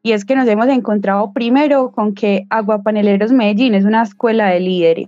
y 0.03 0.11
es 0.11 0.25
que 0.25 0.35
nos 0.35 0.47
hemos 0.47 0.67
encontrado 0.67 1.31
primero 1.31 1.91
con 1.91 2.13
que 2.13 2.45
Aguapaneleros 2.49 3.31
Medellín 3.31 3.73
es 3.73 3.85
una 3.85 4.03
escuela 4.03 4.47
de 4.47 4.59
líderes. 4.59 5.07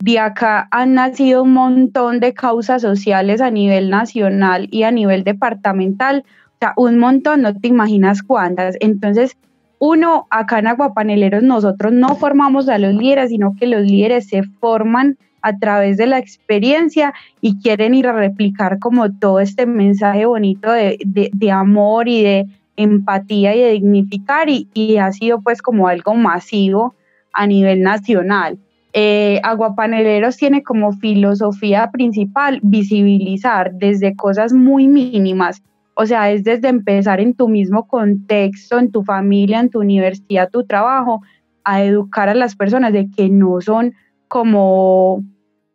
De 0.00 0.18
acá 0.18 0.68
han 0.70 0.94
nacido 0.94 1.44
un 1.44 1.52
montón 1.52 2.20
de 2.20 2.34
causas 2.34 2.82
sociales 2.82 3.40
a 3.40 3.50
nivel 3.50 3.90
nacional 3.90 4.68
y 4.70 4.82
a 4.82 4.90
nivel 4.90 5.22
departamental, 5.24 6.24
o 6.26 6.56
sea, 6.60 6.72
un 6.76 6.98
montón, 6.98 7.42
no 7.42 7.54
te 7.54 7.68
imaginas 7.68 8.22
cuántas. 8.22 8.76
Entonces, 8.80 9.36
uno, 9.78 10.26
acá 10.30 10.58
en 10.58 10.66
Aguapaneleros 10.66 11.42
nosotros 11.42 11.92
no 11.92 12.16
formamos 12.16 12.68
a 12.68 12.78
los 12.78 12.94
líderes, 12.94 13.30
sino 13.30 13.54
que 13.58 13.66
los 13.66 13.82
líderes 13.82 14.28
se 14.28 14.42
forman 14.42 15.16
a 15.42 15.56
través 15.58 15.96
de 15.96 16.06
la 16.06 16.18
experiencia 16.18 17.14
y 17.40 17.60
quieren 17.60 17.94
ir 17.94 18.08
a 18.08 18.12
replicar 18.12 18.78
como 18.78 19.12
todo 19.12 19.40
este 19.40 19.66
mensaje 19.66 20.26
bonito 20.26 20.70
de, 20.72 20.98
de, 21.04 21.50
amor 21.50 22.08
y 22.08 22.22
de 22.22 22.46
empatía 22.76 23.54
y 23.54 23.60
de 23.60 23.70
dignificar 23.72 24.48
y, 24.48 24.96
ha 24.98 25.12
sido 25.12 25.40
pues 25.40 25.62
como 25.62 25.88
algo 25.88 26.14
masivo 26.14 26.94
a 27.32 27.46
nivel 27.46 27.82
nacional. 27.82 28.58
Eh, 28.92 29.40
Aguapaneleros 29.44 30.36
tiene 30.36 30.62
como 30.62 30.92
filosofía 30.92 31.90
principal 31.92 32.58
visibilizar 32.62 33.72
desde 33.74 34.16
cosas 34.16 34.52
muy 34.52 34.88
mínimas, 34.88 35.62
o 36.00 36.06
sea, 36.06 36.30
es 36.30 36.44
desde 36.44 36.68
empezar 36.68 37.18
en 37.18 37.34
tu 37.34 37.48
mismo 37.48 37.88
contexto, 37.88 38.78
en 38.78 38.92
tu 38.92 39.02
familia, 39.02 39.58
en 39.58 39.68
tu 39.68 39.80
universidad, 39.80 40.48
tu 40.48 40.64
trabajo, 40.64 41.22
a 41.64 41.82
educar 41.82 42.28
a 42.28 42.36
las 42.36 42.54
personas 42.54 42.92
de 42.92 43.10
que 43.10 43.28
no 43.28 43.60
son 43.60 43.94
como 44.28 45.24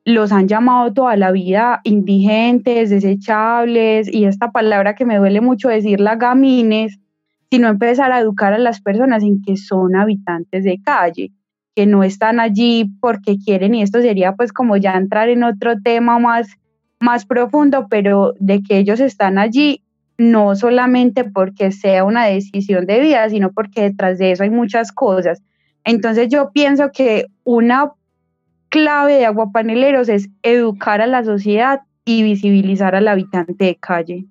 los 0.06 0.32
han 0.32 0.48
llamado 0.48 0.94
toda 0.94 1.18
la 1.18 1.32
vida 1.32 1.82
indigentes, 1.84 2.90
desechables, 2.90 4.08
y 4.14 4.24
esta 4.24 4.52
palabra 4.52 4.96
que 4.96 5.04
me 5.04 5.18
duele 5.18 5.42
mucho 5.42 5.68
decirla, 5.68 6.16
gamines, 6.16 7.00
sino 7.52 7.68
empezar 7.68 8.14
a 8.14 8.22
educar 8.22 8.54
a 8.54 8.60
las 8.60 8.80
personas 8.80 9.24
en 9.24 9.42
que 9.42 9.58
son 9.58 9.94
habitantes 9.98 10.64
de 10.64 10.80
calle, 10.82 11.34
que 11.76 11.86
no 11.86 12.02
están 12.02 12.40
allí 12.40 12.90
porque 13.02 13.36
quieren, 13.38 13.76
y 13.76 13.82
esto 13.82 14.00
sería 14.00 14.36
pues 14.38 14.54
como 14.54 14.78
ya 14.78 14.94
entrar 14.94 15.28
en 15.28 15.44
otro 15.44 15.82
tema 15.82 16.18
más, 16.18 16.48
más 17.02 17.26
profundo, 17.26 17.88
pero 17.90 18.36
de 18.40 18.64
que 18.64 18.78
ellos 18.78 19.02
están 19.02 19.38
allí 19.38 19.83
no 20.18 20.56
solamente 20.56 21.24
porque 21.24 21.72
sea 21.72 22.04
una 22.04 22.26
decisión 22.26 22.86
de 22.86 23.00
vida, 23.00 23.30
sino 23.30 23.52
porque 23.52 23.82
detrás 23.82 24.18
de 24.20 24.32
eso 24.32 24.44
hay 24.44 24.50
muchas 24.50 24.92
cosas. 24.92 25.42
Entonces 25.84 26.30
yo 26.30 26.52
pienso 26.54 26.92
que 26.92 27.28
una 27.44 27.92
clave 28.70 29.16
de 29.16 29.26
Aguapaneleros 29.26 30.10
es 30.10 30.30
educar 30.42 31.02
a 31.02 31.08
la 31.08 31.24
sociedad 31.24 31.82
y 32.06 32.24
visibilizar 32.24 32.96
al 32.96 33.08
habitante 33.08 33.66
de 33.66 33.76
calle. 33.76 34.26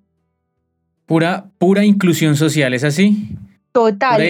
Pura, 1.06 1.46
pura 1.58 1.84
inclusión 1.84 2.36
social, 2.36 2.74
¿es 2.74 2.84
así? 2.84 3.36
Total. 3.72 4.20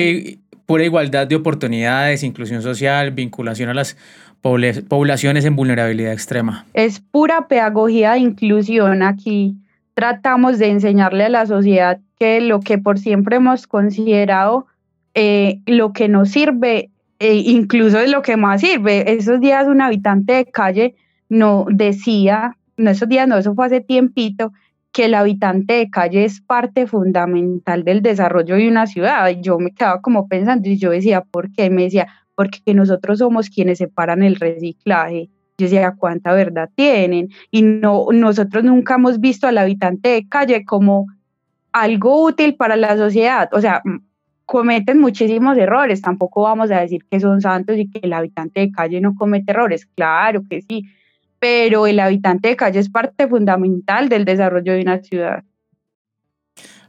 Pura, 0.66 0.84
igualdad 0.84 1.26
de 1.26 1.36
oportunidades, 1.36 2.22
inclusión 2.22 2.62
social, 2.62 3.10
vinculación 3.10 3.68
a 3.68 3.74
las 3.74 3.96
poblaciones 4.40 5.44
en 5.44 5.54
vulnerabilidad 5.54 6.12
extrema. 6.12 6.64
Es 6.72 6.98
pura 6.98 7.46
pedagogía 7.46 8.12
de 8.12 8.20
inclusión 8.20 9.02
aquí. 9.02 9.56
Tratamos 9.94 10.58
de 10.58 10.70
enseñarle 10.70 11.24
a 11.24 11.28
la 11.28 11.46
sociedad 11.46 12.00
que 12.18 12.40
lo 12.40 12.60
que 12.60 12.78
por 12.78 12.98
siempre 12.98 13.36
hemos 13.36 13.66
considerado 13.66 14.66
eh, 15.14 15.60
lo 15.66 15.92
que 15.92 16.08
nos 16.08 16.30
sirve 16.30 16.90
e 17.18 17.34
incluso 17.34 18.00
es 18.00 18.10
lo 18.10 18.22
que 18.22 18.36
más 18.36 18.60
sirve. 18.60 19.12
Esos 19.12 19.40
días 19.40 19.66
un 19.68 19.80
habitante 19.80 20.32
de 20.32 20.46
calle 20.46 20.94
no 21.28 21.66
decía, 21.70 22.56
no 22.76 22.90
esos 22.90 23.08
días 23.08 23.28
no, 23.28 23.36
eso 23.36 23.54
fue 23.54 23.66
hace 23.66 23.80
tiempito, 23.80 24.52
que 24.92 25.06
el 25.06 25.14
habitante 25.14 25.74
de 25.74 25.90
calle 25.90 26.24
es 26.24 26.40
parte 26.40 26.86
fundamental 26.86 27.84
del 27.84 28.02
desarrollo 28.02 28.56
de 28.56 28.68
una 28.68 28.86
ciudad. 28.86 29.28
Y 29.30 29.40
yo 29.40 29.58
me 29.58 29.72
quedaba 29.72 30.00
como 30.02 30.28
pensando 30.28 30.68
y 30.68 30.78
yo 30.78 30.90
decía, 30.90 31.22
¿por 31.22 31.50
qué? 31.52 31.70
Me 31.70 31.84
decía, 31.84 32.08
porque 32.34 32.74
nosotros 32.74 33.18
somos 33.18 33.48
quienes 33.50 33.78
separan 33.78 34.22
el 34.22 34.36
reciclaje. 34.36 35.30
Yo 35.58 35.66
decía, 35.66 35.94
¿cuánta 35.96 36.32
verdad 36.32 36.70
tienen? 36.74 37.28
Y 37.50 37.62
no, 37.62 38.06
nosotros 38.12 38.64
nunca 38.64 38.94
hemos 38.94 39.20
visto 39.20 39.46
al 39.46 39.58
habitante 39.58 40.08
de 40.08 40.28
calle 40.28 40.64
como 40.64 41.06
algo 41.72 42.24
útil 42.24 42.54
para 42.56 42.76
la 42.76 42.96
sociedad. 42.96 43.48
O 43.52 43.60
sea, 43.60 43.82
cometen 44.44 44.98
muchísimos 44.98 45.56
errores, 45.56 46.02
tampoco 46.02 46.42
vamos 46.42 46.70
a 46.70 46.80
decir 46.80 47.04
que 47.10 47.20
son 47.20 47.40
santos 47.40 47.78
y 47.78 47.88
que 47.88 48.00
el 48.02 48.12
habitante 48.12 48.60
de 48.60 48.70
calle 48.70 49.00
no 49.00 49.14
comete 49.14 49.52
errores, 49.52 49.86
claro 49.86 50.42
que 50.48 50.62
sí, 50.62 50.84
pero 51.38 51.86
el 51.86 51.98
habitante 51.98 52.50
de 52.50 52.56
calle 52.56 52.78
es 52.78 52.90
parte 52.90 53.26
fundamental 53.26 54.08
del 54.08 54.24
desarrollo 54.24 54.74
de 54.74 54.82
una 54.82 55.02
ciudad. 55.02 55.42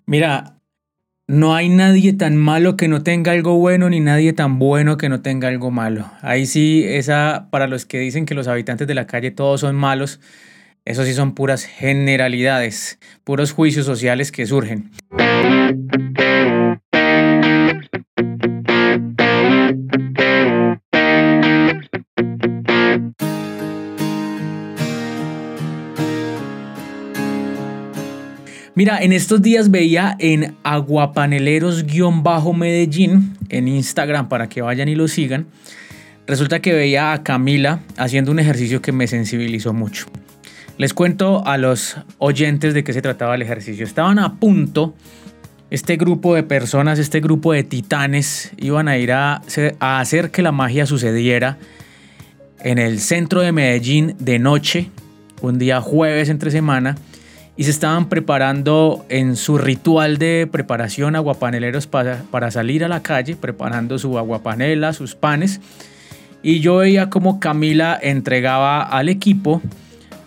Mira, 0.06 0.58
no 1.28 1.56
hay 1.56 1.70
nadie 1.70 2.14
tan 2.14 2.36
malo 2.36 2.76
que 2.76 2.88
no 2.88 3.02
tenga 3.02 3.32
algo 3.32 3.58
bueno, 3.58 3.90
ni 3.90 4.00
nadie 4.00 4.34
tan 4.34 4.60
bueno 4.60 4.98
que 4.98 5.10
no 5.10 5.22
tenga 5.22 5.48
algo 5.48 5.72
malo. 5.72 6.12
Ahí 6.22 6.46
sí, 6.46 6.84
esa, 6.86 7.48
para 7.50 7.68
los 7.68 7.86
que 7.86 8.00
dicen 8.00 8.26
que 8.26 8.36
los 8.36 8.48
habitantes 8.48 8.88
de 8.88 8.94
la 8.94 9.08
calle 9.08 9.32
todos 9.32 9.62
son 9.62 9.76
malos, 9.76 10.20
eso 10.86 11.06
sí 11.06 11.14
son 11.14 11.34
puras 11.34 11.64
generalidades, 11.64 13.00
puros 13.24 13.54
juicios 13.54 13.86
sociales 13.86 14.32
que 14.32 14.46
surgen. 14.46 14.92
Mira, 28.76 29.04
en 29.04 29.14
estos 29.14 29.44
días 29.44 29.70
veía 29.70 30.16
en 30.18 30.56
aguapaneleros-medellín 30.64 33.38
en 33.50 33.68
Instagram 33.68 34.30
para 34.30 34.50
que 34.50 34.64
vayan 34.64 34.90
y 34.90 34.96
lo 34.96 35.08
sigan. 35.08 35.46
Resulta 36.26 36.60
que 36.60 36.74
veía 36.74 37.14
a 37.14 37.22
Camila 37.22 37.82
haciendo 37.98 38.32
un 38.32 38.40
ejercicio 38.40 38.82
que 38.82 38.92
me 38.92 39.06
sensibilizó 39.06 39.74
mucho. 39.74 40.08
Les 40.80 40.96
cuento 40.96 41.46
a 41.46 41.60
los 41.60 41.98
oyentes 42.18 42.74
de 42.74 42.84
qué 42.84 42.94
se 42.94 43.04
trataba 43.04 43.36
el 43.36 43.44
ejercicio. 43.44 43.86
Estaban 43.86 44.18
a 44.18 44.40
punto, 44.40 44.96
este 45.70 45.96
grupo 45.96 46.34
de 46.34 46.42
personas, 46.42 46.98
este 46.98 47.20
grupo 47.20 47.54
de 47.54 47.64
titanes, 47.64 48.54
iban 48.58 48.88
a 48.88 48.98
ir 48.98 49.12
a, 49.12 49.44
a 49.80 50.00
hacer 50.00 50.32
que 50.32 50.42
la 50.42 50.52
magia 50.52 50.88
sucediera 50.88 51.60
en 52.62 52.80
el 52.80 53.00
centro 53.00 53.42
de 53.42 53.52
Medellín 53.52 54.16
de 54.18 54.40
noche, 54.40 54.90
un 55.42 55.60
día 55.60 55.80
jueves 55.80 56.30
entre 56.30 56.50
semana 56.50 56.96
y 57.56 57.66
se 57.66 57.72
estaban 57.72 58.10
preparando 58.10 59.06
en 59.10 59.36
su 59.36 59.58
ritual 59.58 60.18
de 60.18 60.48
preparación 60.52 61.16
aguapaneleros 61.16 61.88
para, 61.88 62.24
para 62.32 62.50
salir 62.50 62.84
a 62.84 62.88
la 62.88 63.04
calle, 63.04 63.36
preparando 63.36 64.00
su 64.00 64.18
aguapanela, 64.18 64.94
sus 64.94 65.16
panes. 65.16 65.62
y 66.42 66.60
yo 66.60 66.78
veía 66.78 67.10
como 67.10 67.40
Camila 67.40 67.98
entregaba 68.02 68.82
al 68.82 69.08
equipo 69.08 69.62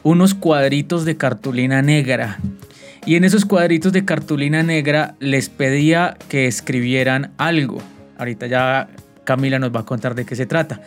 unos 0.02 0.34
cuadritos 0.34 1.04
de 1.04 1.16
cartulina 1.16 1.82
negra. 1.82 2.38
Y 3.06 3.16
en 3.16 3.24
esos 3.24 3.44
cuadritos 3.44 3.92
de 3.92 4.04
cartulina 4.04 4.62
negra 4.62 5.14
les 5.20 5.48
pedía 5.48 6.16
que 6.28 6.46
escribieran 6.46 7.32
algo. 7.38 7.78
Ahorita 8.18 8.46
ya 8.46 8.88
Camila 9.24 9.58
nos 9.58 9.74
va 9.74 9.80
a 9.80 9.84
contar 9.84 10.14
de 10.14 10.24
qué 10.24 10.36
se 10.36 10.46
trata. 10.46 10.80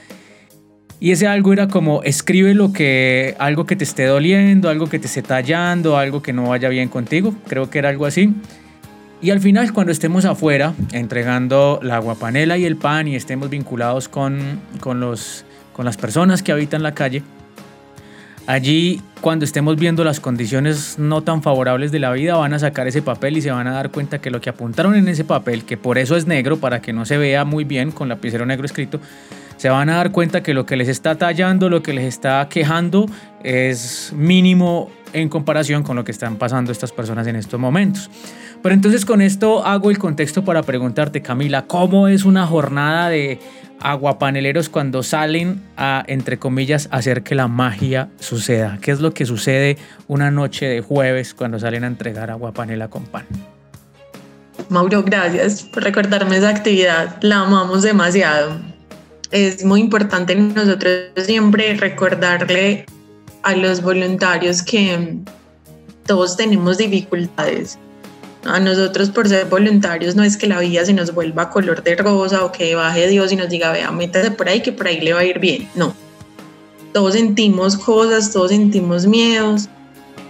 Y 1.02 1.12
ese 1.12 1.28
algo 1.28 1.54
era 1.54 1.70
como 1.70 2.04
escribe 2.04 2.54
lo 2.54 2.74
que 2.74 3.36
algo 3.40 3.66
que 3.66 3.78
te 3.78 3.86
esté 3.86 4.06
doliendo, 4.06 4.70
algo 4.70 4.88
que 4.88 5.00
te 5.00 5.08
esté 5.08 5.22
tallando, 5.22 5.98
algo 5.98 6.22
que 6.22 6.34
no 6.34 6.50
vaya 6.50 6.68
bien 6.68 6.90
contigo. 6.90 7.34
Creo 7.48 7.70
que 7.70 7.80
era 7.80 7.90
algo 7.90 8.06
así. 8.06 8.34
Y 9.22 9.32
al 9.32 9.40
final, 9.40 9.74
cuando 9.74 9.92
estemos 9.92 10.26
afuera 10.26 10.74
entregando 10.92 11.80
la 11.84 11.98
aguapanela 11.98 12.58
y 12.58 12.66
el 12.66 12.78
pan 12.78 13.08
y 13.08 13.16
estemos 13.16 13.50
vinculados 13.50 14.08
con, 14.08 14.62
con, 14.80 15.00
los, 15.00 15.46
con 15.74 15.86
las 15.86 15.98
personas 15.98 16.42
que 16.42 16.54
habitan 16.54 16.84
la 16.84 16.94
calle, 16.94 17.24
allí 18.48 19.02
cuando 19.20 19.44
estemos 19.44 19.76
viendo 19.76 20.06
las 20.06 20.22
condiciones 20.22 20.98
no 21.00 21.22
tan 21.22 21.44
favorables 21.44 21.92
de 21.92 22.00
la 22.00 22.12
vida, 22.12 22.38
van 22.38 22.54
a 22.54 22.60
sacar 22.60 22.88
ese 22.88 23.02
papel 23.02 23.36
y 23.38 23.42
se 23.42 23.52
van 23.52 23.68
a 23.68 23.72
dar 23.72 23.92
cuenta 23.92 24.20
que 24.20 24.32
lo 24.32 24.40
que 24.40 24.50
apuntaron 24.50 24.96
en 24.96 25.10
ese 25.10 25.26
papel, 25.26 25.66
que 25.66 25.76
por 25.76 25.98
eso 25.98 26.16
es 26.16 26.26
negro, 26.26 26.58
para 26.58 26.82
que 26.82 26.94
no 26.94 27.06
se 27.06 27.18
vea 27.18 27.44
muy 27.44 27.66
bien 27.66 27.92
con 27.92 28.08
lapicero 28.08 28.46
negro 28.46 28.66
escrito, 28.66 29.02
se 29.60 29.68
van 29.68 29.90
a 29.90 29.98
dar 29.98 30.14
cuenta 30.14 30.42
que 30.42 30.54
lo 30.54 30.66
que 30.66 30.78
les 30.78 30.88
está 30.88 31.16
tallando, 31.16 31.68
lo 31.70 31.84
que 31.84 31.92
les 31.92 32.06
está 32.06 32.48
quejando 32.50 33.08
es 33.44 34.14
mínimo 34.16 34.90
en 35.12 35.28
comparación 35.28 35.84
con 35.84 35.98
lo 35.98 36.06
que 36.06 36.14
están 36.14 36.38
pasando 36.38 36.72
estas 36.72 36.94
personas 36.94 37.28
en 37.28 37.36
estos 37.36 37.60
momentos. 37.60 38.10
Pero 38.64 38.74
entonces 38.74 39.04
con 39.04 39.20
esto 39.20 39.66
hago 39.66 39.92
el 39.92 39.98
contexto 39.98 40.46
para 40.46 40.64
preguntarte, 40.64 41.22
Camila, 41.22 41.66
¿cómo 41.66 42.08
es 42.08 42.24
una 42.24 42.48
jornada 42.48 43.10
de 43.10 43.38
aguapaneleros 43.82 44.70
cuando 44.70 45.04
salen 45.04 45.62
a, 45.76 46.06
entre 46.08 46.40
comillas, 46.40 46.88
hacer 46.90 47.22
que 47.24 47.36
la 47.36 47.50
magia 47.50 48.08
suceda? 48.18 48.78
¿Qué 48.82 48.92
es 48.92 49.02
lo 49.02 49.14
que 49.14 49.26
sucede 49.26 49.78
una 50.08 50.32
noche 50.32 50.68
de 50.68 50.80
jueves 50.80 51.34
cuando 51.34 51.60
salen 51.60 51.84
a 51.84 51.88
entregar 51.88 52.32
aguapanela 52.32 52.88
con 52.88 53.04
pan? 53.04 53.26
Mauro, 54.70 55.04
gracias 55.04 55.64
por 55.64 55.84
recordarme 55.84 56.38
esa 56.38 56.48
actividad. 56.48 57.18
La 57.22 57.42
amamos 57.42 57.82
demasiado 57.82 58.79
es 59.32 59.64
muy 59.64 59.82
importante 59.82 60.36
nosotros 60.36 61.12
siempre 61.18 61.76
recordarle 61.76 62.86
a 63.44 63.56
los 63.56 63.82
voluntarios 63.82 64.62
que 64.62 65.18
todos 66.06 66.36
tenemos 66.36 66.78
dificultades. 66.78 67.78
A 68.46 68.60
nosotros 68.60 69.10
por 69.10 69.28
ser 69.28 69.46
voluntarios 69.48 70.16
no 70.16 70.24
es 70.24 70.38
que 70.38 70.48
la 70.48 70.60
vida 70.60 70.86
se 70.86 70.94
nos 70.94 71.14
vuelva 71.14 71.50
color 71.50 71.84
de 71.84 71.96
rosa 71.96 72.44
o 72.46 72.52
que 72.52 72.74
baje 72.74 73.08
Dios 73.08 73.32
y 73.32 73.36
nos 73.36 73.50
diga, 73.50 73.72
vea, 73.72 73.92
métase 73.92 74.32
por 74.32 74.48
ahí 74.48 74.62
que 74.62 74.72
por 74.72 74.88
ahí 74.88 75.02
le 75.02 75.14
va 75.14 75.20
a 75.20 75.26
ir 75.26 75.40
bien. 75.40 75.68
No. 75.76 75.94
Todos 76.94 77.14
sentimos 77.14 77.78
cosas, 77.78 78.32
todos 78.32 78.50
sentimos 78.50 79.06
miedos, 79.06 79.70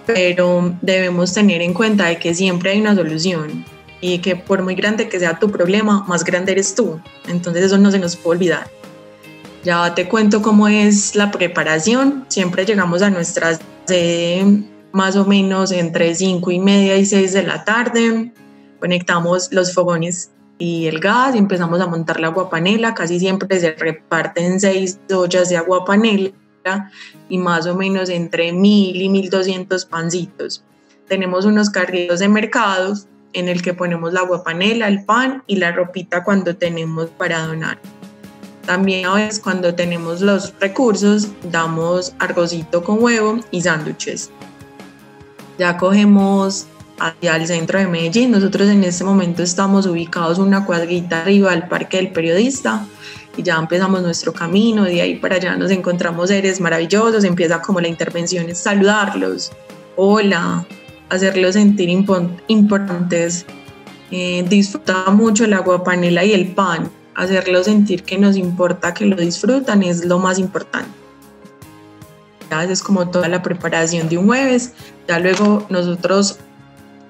pero 0.05 0.75
debemos 0.81 1.33
tener 1.33 1.61
en 1.61 1.73
cuenta 1.73 2.07
de 2.07 2.17
que 2.17 2.33
siempre 2.33 2.71
hay 2.71 2.81
una 2.81 2.95
solución 2.95 3.63
y 4.01 4.19
que 4.19 4.35
por 4.35 4.63
muy 4.63 4.75
grande 4.75 5.07
que 5.07 5.19
sea 5.19 5.39
tu 5.39 5.49
problema, 5.51 6.03
más 6.07 6.23
grande 6.23 6.51
eres 6.51 6.75
tú. 6.75 6.99
Entonces 7.27 7.65
eso 7.65 7.77
no 7.77 7.91
se 7.91 7.99
nos 7.99 8.15
puede 8.15 8.37
olvidar. 8.37 8.79
Ya 9.63 9.93
te 9.93 10.07
cuento 10.07 10.41
cómo 10.41 10.67
es 10.67 11.15
la 11.15 11.31
preparación. 11.31 12.25
Siempre 12.29 12.65
llegamos 12.65 13.01
a 13.01 13.09
nuestras 13.09 13.59
sede 13.85 14.63
más 14.91 15.15
o 15.17 15.25
menos 15.25 15.71
entre 15.71 16.15
5 16.15 16.51
y 16.51 16.59
media 16.59 16.95
y 16.97 17.05
6 17.05 17.33
de 17.33 17.43
la 17.43 17.65
tarde. 17.65 18.31
Conectamos 18.79 19.51
los 19.51 19.73
fogones 19.73 20.31
y 20.57 20.87
el 20.87 20.99
gas 20.99 21.35
y 21.35 21.39
empezamos 21.39 21.81
a 21.81 21.87
montar 21.87 22.19
la 22.21 22.27
aguapanela. 22.27 22.93
Casi 22.93 23.19
siempre 23.19 23.59
se 23.59 23.71
reparten 23.71 24.61
6 24.61 24.99
ollas 25.13 25.49
de 25.49 25.57
aguapanela 25.57 26.31
y 27.27 27.37
más 27.37 27.67
o 27.67 27.75
menos 27.75 28.09
entre 28.09 28.53
1000 28.53 29.01
y 29.01 29.09
1200 29.09 29.85
pancitos. 29.85 30.63
Tenemos 31.09 31.45
unos 31.45 31.69
carritos 31.69 32.19
de 32.19 32.29
mercados 32.29 33.07
en 33.33 33.49
el 33.49 33.61
que 33.61 33.73
ponemos 33.73 34.13
la 34.13 34.21
aguapanela, 34.21 34.87
el 34.87 35.03
pan 35.03 35.43
y 35.47 35.57
la 35.57 35.73
ropita 35.73 36.23
cuando 36.23 36.55
tenemos 36.55 37.09
para 37.09 37.45
donar. 37.45 37.79
También 38.69 39.07
a 39.07 39.15
veces 39.15 39.39
cuando 39.39 39.73
tenemos 39.73 40.21
los 40.21 40.53
recursos 40.59 41.29
damos 41.51 42.13
argocito 42.19 42.83
con 42.83 43.01
huevo 43.01 43.39
y 43.49 43.61
sándwiches. 43.61 44.29
Ya 45.57 45.75
cogemos 45.75 46.67
hacia 46.99 47.35
el 47.35 47.47
centro 47.47 47.79
de 47.79 47.87
Medellín. 47.87 48.29
Nosotros 48.29 48.69
en 48.69 48.83
este 48.83 49.03
momento 49.03 49.41
estamos 49.41 49.87
ubicados 49.87 50.37
una 50.37 50.67
cuadrita 50.67 51.21
arriba 51.21 51.49
del 51.49 51.67
Parque 51.67 51.97
del 51.97 52.11
Periodista 52.11 52.85
y 53.35 53.41
ya 53.41 53.57
empezamos 53.57 54.03
nuestro 54.03 54.33
camino. 54.33 54.83
De 54.83 55.01
ahí 55.01 55.15
para 55.15 55.37
allá 55.37 55.55
nos 55.55 55.71
encontramos 55.71 56.29
seres 56.29 56.61
maravillosos. 56.61 57.23
Empieza 57.23 57.63
como 57.63 57.81
la 57.81 57.87
intervención, 57.87 58.49
es 58.49 58.59
saludarlos. 58.59 59.51
Hola, 59.95 60.63
hacerlos 61.09 61.55
sentir 61.55 61.89
importantes. 61.89 63.47
Eh, 64.11 64.47
mucho 65.11 65.45
el 65.45 65.53
agua 65.53 65.83
panela 65.83 66.23
y 66.23 66.33
el 66.33 66.49
pan 66.49 66.91
hacerlo 67.19 67.61
sentir 67.63 68.03
que 68.03 68.17
nos 68.17 68.37
importa, 68.37 68.93
que 68.93 69.05
lo 69.05 69.17
disfrutan, 69.17 69.83
es 69.83 70.05
lo 70.05 70.19
más 70.19 70.39
importante. 70.39 70.89
Ya 72.49 72.63
es 72.63 72.81
como 72.81 73.09
toda 73.09 73.27
la 73.27 73.43
preparación 73.43 74.07
de 74.07 74.17
un 74.17 74.25
jueves. 74.25 74.73
Ya 75.07 75.19
luego 75.19 75.67
nosotros 75.69 76.39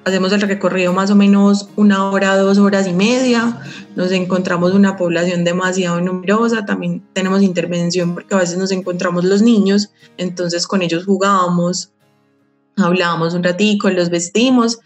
hacemos 0.05 0.33
el 0.33 0.41
recorrido 0.41 0.93
más 0.93 1.11
o 1.11 1.15
menos 1.15 1.69
una 1.75 2.09
hora, 2.09 2.35
dos 2.37 2.57
horas 2.57 2.87
y 2.87 2.93
media. 2.93 3.61
Nos 3.95 4.11
encontramos 4.11 4.73
una 4.73 4.97
población 4.97 5.43
demasiado 5.43 6.01
numerosa. 6.01 6.65
También 6.65 7.07
tenemos 7.13 7.43
intervención 7.43 8.15
porque 8.15 8.33
a 8.33 8.39
veces 8.39 8.57
nos 8.57 8.71
encontramos 8.71 9.23
los 9.23 9.43
niños. 9.43 9.91
Entonces 10.17 10.65
con 10.65 10.81
ellos 10.81 11.05
jugamos, 11.05 11.91
hablamos 12.75 13.35
un 13.35 13.43
ratico, 13.43 13.91
los 13.91 14.09
vestimos 14.09 14.79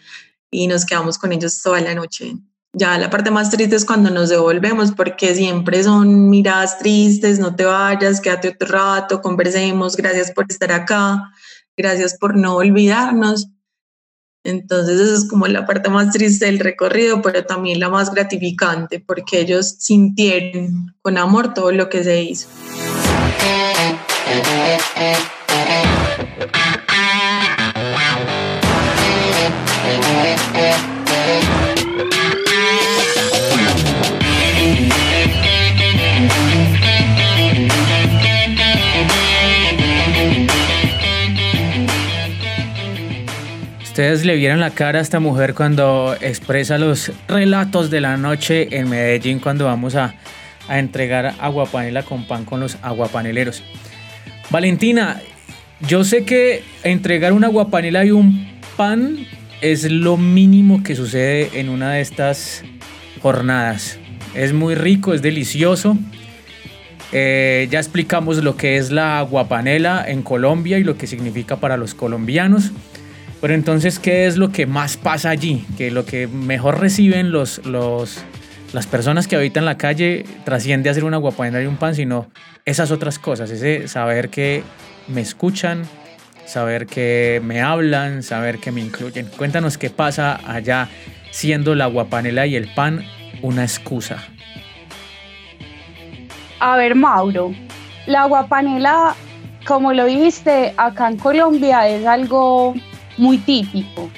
y 0.51 0.67
nos 0.67 0.85
quedamos 0.85 1.17
con 1.17 1.31
ellos 1.31 1.61
toda 1.61 1.79
la 1.79 1.95
noche. 1.95 2.35
Ya 2.75 2.97
la 2.97 3.11
parte 3.11 3.29
más 3.29 3.51
triste 3.51 3.75
es 3.75 3.85
cuando 3.85 4.09
nos 4.09 4.29
devolvemos, 4.29 4.93
porque 4.93 5.35
siempre 5.35 5.83
son 5.83 6.31
miradas 6.31 6.79
tristes, 6.79 7.37
no 7.37 7.55
te 7.55 7.65
vayas, 7.65 8.19
quédate 8.19 8.49
otro 8.49 8.67
rato, 8.67 9.21
conversemos, 9.21 9.95
gracias 9.95 10.31
por 10.31 10.47
estar 10.49 10.71
acá, 10.71 11.31
gracias 11.77 12.17
por 12.17 12.35
no 12.35 12.55
olvidarnos. 12.55 13.47
Entonces 14.43 14.99
esa 14.99 15.13
es 15.13 15.29
como 15.29 15.45
la 15.47 15.67
parte 15.67 15.91
más 15.91 16.11
triste 16.11 16.47
del 16.47 16.57
recorrido, 16.59 17.21
pero 17.21 17.45
también 17.45 17.79
la 17.79 17.89
más 17.89 18.11
gratificante, 18.11 18.99
porque 18.99 19.41
ellos 19.41 19.75
sintieron 19.77 20.95
con 21.03 21.19
amor 21.19 21.53
todo 21.53 21.71
lo 21.71 21.89
que 21.89 22.03
se 22.03 22.23
hizo. 22.23 22.47
Ustedes 43.93 44.25
le 44.25 44.35
vieron 44.37 44.59
la 44.59 44.71
cara 44.71 44.97
a 44.97 45.01
esta 45.03 45.19
mujer 45.19 45.53
cuando 45.53 46.15
expresa 46.19 46.79
los 46.79 47.11
relatos 47.27 47.91
de 47.91 48.01
la 48.01 48.17
noche 48.17 48.75
en 48.75 48.89
Medellín 48.89 49.37
cuando 49.37 49.65
vamos 49.65 49.93
a, 49.93 50.15
a 50.67 50.79
entregar 50.79 51.35
aguapanela 51.39 52.01
con 52.01 52.25
pan 52.25 52.43
con 52.43 52.59
los 52.59 52.79
aguapaneleros. 52.81 53.61
Valentina, 54.49 55.21
yo 55.87 56.03
sé 56.03 56.25
que 56.25 56.63
entregar 56.83 57.33
una 57.33 57.45
aguapanela 57.45 58.03
y 58.03 58.09
un 58.09 58.49
pan 58.77 59.27
es 59.61 59.83
lo 59.83 60.17
mínimo 60.17 60.81
que 60.81 60.95
sucede 60.95 61.51
en 61.53 61.69
una 61.69 61.91
de 61.91 62.01
estas 62.01 62.63
jornadas. 63.21 63.99
Es 64.33 64.53
muy 64.53 64.73
rico, 64.73 65.13
es 65.13 65.21
delicioso. 65.21 65.99
Eh, 67.11 67.67
ya 67.69 67.77
explicamos 67.77 68.43
lo 68.43 68.57
que 68.57 68.77
es 68.77 68.89
la 68.89 69.19
aguapanela 69.19 70.03
en 70.07 70.23
Colombia 70.23 70.79
y 70.79 70.83
lo 70.83 70.97
que 70.97 71.05
significa 71.05 71.57
para 71.57 71.77
los 71.77 71.93
colombianos. 71.93 72.71
Pero 73.43 73.55
entonces, 73.55 73.99
¿qué 73.99 74.25
es 74.25 74.37
lo 74.37 74.53
que 74.53 74.65
más 74.65 74.95
pasa 74.95 75.29
allí? 75.29 75.65
Que 75.77 75.91
lo 75.91 76.05
que 76.05 76.27
mejor 76.27 76.79
reciben 76.79 77.33
los, 77.33 77.57
los, 77.65 78.23
las 78.71 78.87
personas 78.87 79.27
que 79.27 79.35
habitan 79.35 79.65
la 79.65 79.75
calle 79.75 80.25
trasciende 80.45 80.89
a 80.89 80.93
ser 80.93 81.03
una 81.03 81.17
guapanera 81.17 81.61
y 81.61 81.65
un 81.65 81.75
pan, 81.75 81.93
sino 81.93 82.27
esas 82.63 82.89
otras 82.89 83.19
cosas, 83.19 83.51
ese 83.51 83.89
saber 83.89 84.29
que 84.29 84.63
me 85.09 85.19
escuchan, 85.19 85.83
saber 86.45 86.85
que 86.85 87.41
me 87.43 87.59
hablan, 87.59 88.23
saber 88.23 88.59
que 88.59 88.71
me 88.71 88.79
incluyen. 88.79 89.25
Cuéntanos 89.37 89.77
qué 89.77 89.89
pasa 89.89 90.39
allá 90.47 90.87
siendo 91.31 91.75
la 91.75 91.87
guapanela 91.87 92.47
y 92.47 92.55
el 92.55 92.73
pan 92.73 93.03
una 93.41 93.63
excusa. 93.63 94.23
A 96.61 96.77
ver, 96.77 96.95
Mauro, 96.95 97.53
la 98.05 98.23
guapanela, 98.23 99.15
como 99.67 99.91
lo 99.91 100.05
dijiste, 100.05 100.73
acá 100.77 101.09
en 101.09 101.17
Colombia 101.17 101.89
es 101.89 102.05
algo 102.05 102.73
muy 103.17 103.37
típico. 103.37 104.09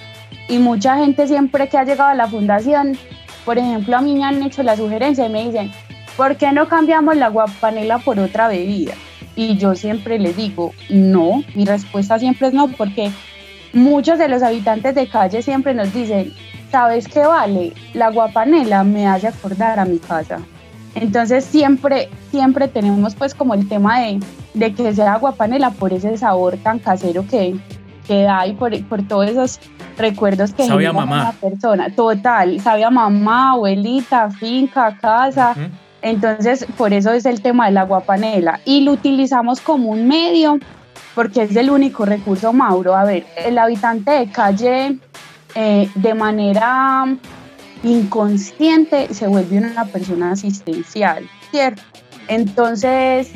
Y 0.48 0.60
mucha 0.60 0.98
gente 0.98 1.28
siempre 1.28 1.68
que 1.68 1.78
ha 1.78 1.84
llegado 1.84 2.10
a 2.10 2.16
la 2.16 2.28
fundación, 2.28 2.98
por 3.46 3.58
ejemplo, 3.58 3.98
a 3.98 4.02
mí 4.02 4.16
me 4.16 4.24
han 4.24 4.42
hecho 4.44 4.64
la 4.64 4.78
sugerencia 4.78 5.26
y 5.26 5.30
me 5.30 5.46
dicen, 5.46 5.72
¿por 6.16 6.36
qué 6.38 6.52
no 6.52 6.68
cambiamos 6.68 7.16
la 7.18 7.30
guapanela 7.30 8.00
por 8.00 8.20
otra 8.20 8.48
bebida? 8.48 8.94
Y 9.36 9.58
yo 9.58 9.76
siempre 9.76 10.20
les 10.20 10.38
digo, 10.38 10.74
no, 10.90 11.44
mi 11.56 11.66
respuesta 11.66 12.20
siempre 12.20 12.48
es 12.48 12.54
no, 12.54 12.70
porque 12.70 13.12
muchos 13.74 14.18
de 14.18 14.30
los 14.30 14.42
habitantes 14.42 14.96
de 14.96 15.08
calle 15.08 15.42
siempre 15.42 15.74
nos 15.74 15.94
dicen, 15.94 16.34
¿sabes 16.72 17.08
qué 17.08 17.20
vale? 17.20 17.74
La 17.94 18.12
guapanela 18.12 18.84
me 18.84 19.08
hace 19.08 19.28
acordar 19.28 19.80
a 19.80 19.86
mi 19.86 19.98
casa. 19.98 20.40
Entonces 20.96 21.44
siempre, 21.44 22.10
siempre 22.32 22.70
tenemos 22.70 23.16
pues 23.16 23.36
como 23.36 23.54
el 23.54 23.68
tema 23.68 24.00
de, 24.00 24.20
de 24.54 24.74
que 24.74 24.94
sea 24.94 25.18
guapanela 25.18 25.72
por 25.72 25.92
ese 25.92 26.18
sabor 26.18 26.58
tan 26.58 26.80
casero 26.80 27.26
que, 27.28 27.56
que 28.08 28.24
da 28.24 28.46
y 28.48 28.54
por, 28.54 28.82
por 28.86 29.08
todos 29.08 29.30
esos 29.30 29.60
recuerdos 29.98 30.54
que 30.54 30.64
genera 30.64 30.92
una 30.92 31.32
persona. 31.34 31.90
Total, 31.90 32.60
sabe 32.62 32.84
a 32.84 32.90
mamá, 32.90 33.52
abuelita, 33.52 34.30
finca, 34.30 34.98
casa. 35.00 35.56
Entonces, 36.02 36.66
por 36.78 36.94
eso 36.94 37.12
es 37.12 37.26
el 37.26 37.42
tema 37.42 37.66
de 37.66 37.72
la 37.72 37.84
guapanela. 37.84 38.60
Y 38.66 38.82
lo 38.82 38.92
utilizamos 38.92 39.60
como 39.60 39.90
un 39.90 40.08
medio 40.08 40.60
porque 41.16 41.44
es 41.44 41.56
el 41.56 41.70
único 41.70 42.06
recurso, 42.06 42.54
Mauro. 42.54 42.96
A 42.96 43.06
ver, 43.06 43.26
el 43.38 43.58
habitante 43.58 44.12
de 44.12 44.30
calle 44.30 45.00
eh, 45.56 45.90
de 45.96 46.14
manera 46.14 47.06
inconsciente 47.84 49.14
se 49.14 49.28
vuelve 49.28 49.58
una 49.58 49.86
persona 49.86 50.32
asistencial, 50.32 51.28
¿cierto? 51.52 51.82
Entonces, 52.28 53.32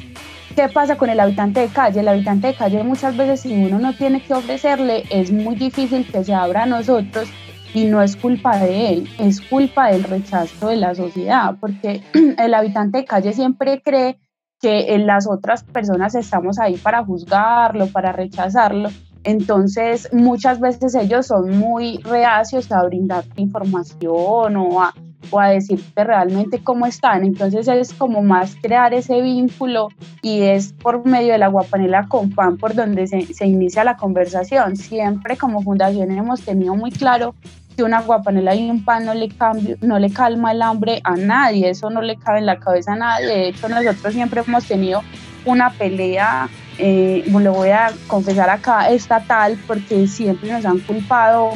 ¿qué 0.56 0.70
pasa 0.70 0.98
con 0.98 1.10
el 1.10 1.20
habitante 1.20 1.62
de 1.62 1.68
calle? 1.68 2.00
El 2.02 2.08
habitante 2.08 2.48
de 2.48 2.54
calle 2.56 2.84
muchas 2.84 3.16
veces 3.16 3.42
si 3.42 3.54
uno 3.54 3.80
no 3.80 3.94
tiene 3.94 4.22
que 4.22 4.34
ofrecerle, 4.34 5.04
es 5.10 5.32
muy 5.32 5.56
difícil 5.56 6.06
que 6.10 6.24
se 6.24 6.34
abra 6.34 6.64
a 6.64 6.66
nosotros 6.66 7.30
y 7.74 7.86
no 7.86 8.02
es 8.02 8.16
culpa 8.16 8.58
de 8.58 8.90
él, 8.90 9.10
es 9.20 9.42
culpa 9.42 9.92
del 9.92 10.04
rechazo 10.04 10.70
de 10.70 10.78
la 10.78 10.96
sociedad, 10.96 11.56
porque 11.60 12.02
el 12.38 12.54
habitante 12.54 13.00
de 13.00 13.06
calle 13.06 13.34
siempre 13.34 13.82
cree 13.82 14.20
que 14.62 14.98
las 15.00 15.28
otras 15.28 15.64
personas 15.64 16.16
estamos 16.16 16.60
ahí 16.60 16.78
para 16.78 17.04
juzgarlo, 17.04 17.88
para 17.88 18.12
rechazarlo. 18.12 18.90
Entonces, 19.24 20.10
muchas 20.14 20.60
veces 20.60 20.96
ellos 20.96 21.28
son 21.28 21.58
muy 21.58 21.98
reacios 22.00 22.72
a 22.72 22.84
brindar 22.84 23.24
información 23.36 24.58
o 24.58 24.82
a, 24.82 24.94
o 25.32 25.40
a 25.40 25.50
decirte 25.50 26.04
realmente 26.04 26.60
cómo 26.64 26.86
están. 26.86 27.24
Entonces, 27.24 27.68
es 27.68 27.94
como 27.94 28.22
más 28.22 28.56
crear 28.62 28.94
ese 28.94 29.22
vínculo 29.22 29.90
y 30.22 30.42
es 30.42 30.74
por 30.74 31.06
medio 31.06 31.34
de 31.34 31.38
la 31.38 31.48
guapanela 31.48 32.08
con 32.08 32.32
pan 32.32 32.58
por 32.58 32.74
donde 32.74 33.08
se, 33.08 33.34
se 33.34 33.46
inicia 33.46 33.84
la 33.84 33.98
conversación. 33.98 34.76
Siempre 34.76 35.38
como 35.38 35.62
fundación 35.62 36.12
hemos 36.12 36.42
tenido 36.42 36.76
muy 36.76 36.92
claro 36.92 37.36
que 37.76 37.84
una 37.84 38.02
guapanela 38.02 38.56
y 38.56 38.70
un 38.70 38.84
pan 38.84 39.06
no 39.06 39.14
le, 39.14 39.30
cambio, 39.30 39.78
no 39.82 40.00
le 40.00 40.10
calma 40.12 40.52
el 40.52 40.62
hambre 40.62 41.02
a 41.04 41.16
nadie, 41.16 41.70
eso 41.70 41.90
no 41.90 42.02
le 42.02 42.18
cabe 42.18 42.40
en 42.40 42.46
la 42.46 42.60
cabeza 42.60 42.94
a 42.94 42.98
nadie. 42.98 43.28
De 43.28 43.48
hecho, 43.50 43.70
nosotros 43.70 44.14
siempre 44.14 44.42
hemos 44.46 44.66
tenido 44.66 45.02
una 45.46 45.70
pelea, 45.70 46.50
eh, 46.78 47.24
lo 47.28 47.54
voy 47.54 47.70
a 47.70 47.92
confesar 48.08 48.50
acá, 48.50 48.90
estatal, 48.90 49.58
porque 49.66 50.08
siempre 50.08 50.52
nos 50.52 50.66
han 50.66 50.80
culpado 50.80 51.52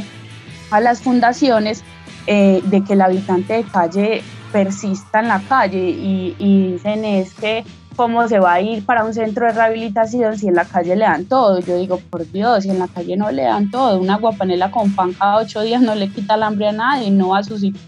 a 0.71 0.79
las 0.79 1.01
fundaciones 1.01 1.83
eh, 2.27 2.61
de 2.65 2.83
que 2.83 2.93
el 2.93 3.01
habitante 3.01 3.53
de 3.53 3.63
calle 3.63 4.21
persista 4.51 5.19
en 5.19 5.27
la 5.27 5.41
calle 5.41 5.89
y, 5.89 6.35
y 6.39 6.73
dicen 6.73 7.05
es 7.05 7.33
que 7.33 7.63
cómo 7.95 8.27
se 8.27 8.39
va 8.39 8.53
a 8.53 8.61
ir 8.61 8.85
para 8.85 9.03
un 9.03 9.13
centro 9.13 9.45
de 9.45 9.53
rehabilitación 9.53 10.37
si 10.37 10.47
en 10.47 10.55
la 10.55 10.65
calle 10.65 10.95
le 10.95 11.05
dan 11.05 11.25
todo. 11.25 11.59
Yo 11.59 11.77
digo, 11.77 11.99
por 12.09 12.29
Dios, 12.31 12.63
si 12.63 12.69
en 12.69 12.79
la 12.79 12.87
calle 12.87 13.17
no 13.17 13.31
le 13.31 13.43
dan 13.43 13.69
todo, 13.71 13.99
una 13.99 14.17
guapanela 14.17 14.71
con 14.71 14.93
pan 14.93 15.13
cada 15.13 15.37
ocho 15.37 15.61
días 15.61 15.81
no 15.81 15.95
le 15.95 16.09
quita 16.09 16.35
el 16.35 16.43
hambre 16.43 16.69
a 16.69 16.71
nadie, 16.71 17.11
no 17.11 17.29
va 17.29 17.39
a 17.39 17.43
subsistir, 17.43 17.81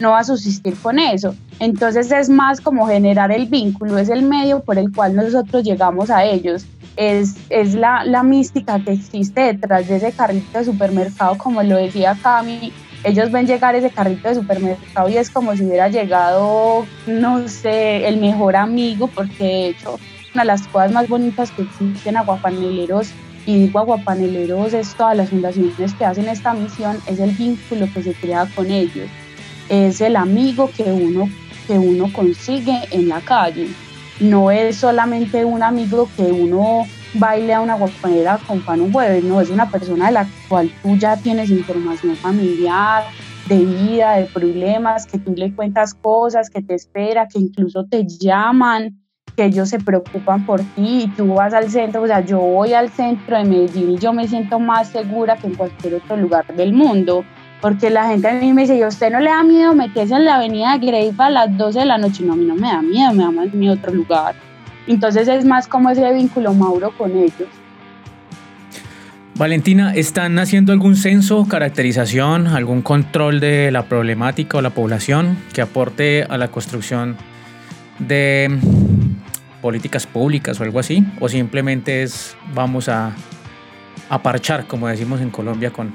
no 0.00 0.10
va 0.10 0.20
a 0.20 0.24
subsistir 0.24 0.76
con 0.80 0.98
eso. 0.98 1.34
Entonces 1.60 2.10
es 2.12 2.28
más 2.28 2.60
como 2.60 2.86
generar 2.86 3.32
el 3.32 3.46
vínculo, 3.46 3.98
es 3.98 4.08
el 4.08 4.22
medio 4.22 4.60
por 4.60 4.78
el 4.78 4.92
cual 4.92 5.16
nosotros 5.16 5.64
llegamos 5.64 6.10
a 6.10 6.24
ellos. 6.24 6.66
Es, 6.96 7.36
es 7.48 7.74
la, 7.74 8.04
la 8.04 8.24
mística 8.24 8.80
que 8.80 8.92
existe 8.92 9.40
detrás 9.40 9.86
de 9.86 9.96
ese 9.96 10.12
carrito 10.12 10.58
de 10.58 10.64
supermercado, 10.64 11.38
como 11.38 11.62
lo 11.62 11.76
decía 11.76 12.16
Cami, 12.20 12.72
ellos 13.04 13.30
ven 13.30 13.46
llegar 13.46 13.74
ese 13.74 13.90
carrito 13.90 14.28
de 14.28 14.34
supermercado 14.34 15.08
y 15.08 15.16
es 15.16 15.30
como 15.30 15.54
si 15.56 15.64
hubiera 15.64 15.88
llegado, 15.88 16.86
no 17.06 17.48
sé, 17.48 18.06
el 18.08 18.18
mejor 18.18 18.56
amigo, 18.56 19.06
porque 19.08 19.44
de 19.44 19.68
hecho 19.68 19.98
una 20.34 20.42
de 20.42 20.46
las 20.48 20.66
cosas 20.68 20.92
más 20.92 21.08
bonitas 21.08 21.50
que 21.52 21.62
existen 21.62 22.16
aguapaneleros, 22.16 23.10
y 23.46 23.60
digo 23.60 23.78
aguapaneleros 23.78 24.74
es 24.74 24.94
todas 24.94 25.16
las 25.16 25.30
fundaciones 25.30 25.94
que 25.94 26.04
hacen 26.04 26.28
esta 26.28 26.52
misión, 26.54 26.98
es 27.06 27.18
el 27.18 27.30
vínculo 27.30 27.88
que 27.92 28.02
se 28.02 28.14
crea 28.14 28.46
con 28.54 28.70
ellos, 28.70 29.08
es 29.68 30.00
el 30.00 30.16
amigo 30.16 30.70
que 30.76 30.84
uno, 30.84 31.30
que 31.66 31.78
uno 31.78 32.12
consigue 32.12 32.78
en 32.90 33.08
la 33.08 33.20
calle, 33.20 33.68
no 34.20 34.50
es 34.50 34.76
solamente 34.76 35.44
un 35.44 35.62
amigo 35.62 36.08
que 36.16 36.24
uno 36.24 36.86
baile 37.14 37.54
a 37.54 37.60
una 37.60 37.74
guapanera 37.74 38.38
con 38.46 38.60
pan 38.60 38.80
un 38.80 38.92
jueves, 38.92 39.24
no, 39.24 39.40
es 39.40 39.50
una 39.50 39.70
persona 39.70 40.06
de 40.06 40.12
la 40.12 40.26
cual 40.48 40.70
tú 40.82 40.96
ya 40.96 41.16
tienes 41.16 41.50
información 41.50 42.16
familiar, 42.16 43.04
de 43.48 43.64
vida, 43.64 44.16
de 44.16 44.26
problemas, 44.26 45.06
que 45.06 45.18
tú 45.18 45.32
le 45.34 45.54
cuentas 45.54 45.94
cosas, 45.94 46.50
que 46.50 46.62
te 46.62 46.74
espera, 46.74 47.26
que 47.28 47.38
incluso 47.38 47.86
te 47.86 48.06
llaman, 48.06 49.00
que 49.36 49.46
ellos 49.46 49.68
se 49.68 49.78
preocupan 49.78 50.44
por 50.44 50.60
ti 50.60 51.04
y 51.04 51.08
tú 51.16 51.34
vas 51.34 51.54
al 51.54 51.70
centro, 51.70 52.02
o 52.02 52.06
sea, 52.06 52.20
yo 52.20 52.38
voy 52.38 52.74
al 52.74 52.90
centro 52.90 53.38
de 53.38 53.44
Medellín 53.44 53.92
y 53.92 53.98
yo 53.98 54.12
me 54.12 54.28
siento 54.28 54.58
más 54.58 54.88
segura 54.88 55.36
que 55.36 55.46
en 55.46 55.54
cualquier 55.54 55.94
otro 55.94 56.16
lugar 56.16 56.46
del 56.54 56.72
mundo, 56.72 57.24
porque 57.60 57.90
la 57.90 58.08
gente 58.08 58.28
a 58.28 58.34
mí 58.34 58.52
me 58.52 58.62
dice, 58.62 58.76
¿y 58.76 58.84
usted 58.84 59.10
no 59.10 59.20
le 59.20 59.30
da 59.30 59.42
miedo 59.42 59.74
meterse 59.74 60.14
en 60.14 60.24
la 60.24 60.36
avenida 60.36 60.78
de 60.78 61.14
a 61.18 61.30
las 61.30 61.56
12 61.56 61.78
de 61.80 61.84
la 61.86 61.98
noche? 61.98 62.24
No, 62.24 62.34
a 62.34 62.36
mí 62.36 62.44
no 62.44 62.54
me 62.54 62.68
da 62.68 62.82
miedo, 62.82 63.12
me 63.12 63.24
da 63.24 63.30
más 63.30 63.52
miedo 63.52 63.74
otro 63.74 63.92
lugar. 63.92 64.34
Entonces 64.88 65.28
es 65.28 65.44
más 65.44 65.68
como 65.68 65.90
ese 65.90 66.12
vínculo 66.12 66.54
Mauro 66.54 66.90
con 66.96 67.16
ellos. 67.16 67.48
Valentina, 69.36 69.94
¿están 69.94 70.36
haciendo 70.40 70.72
algún 70.72 70.96
censo, 70.96 71.46
caracterización, 71.46 72.48
algún 72.48 72.82
control 72.82 73.38
de 73.38 73.70
la 73.70 73.84
problemática 73.84 74.58
o 74.58 74.62
la 74.62 74.70
población 74.70 75.38
que 75.52 75.60
aporte 75.60 76.24
a 76.28 76.36
la 76.38 76.48
construcción 76.48 77.16
de 78.00 78.58
políticas 79.62 80.08
públicas 80.08 80.58
o 80.58 80.64
algo 80.64 80.80
así? 80.80 81.06
¿O 81.20 81.28
simplemente 81.28 82.02
es 82.02 82.36
vamos 82.52 82.88
a, 82.88 83.12
a 84.08 84.22
parchar, 84.22 84.66
como 84.66 84.88
decimos 84.88 85.20
en 85.20 85.30
Colombia, 85.30 85.70
con, 85.70 85.92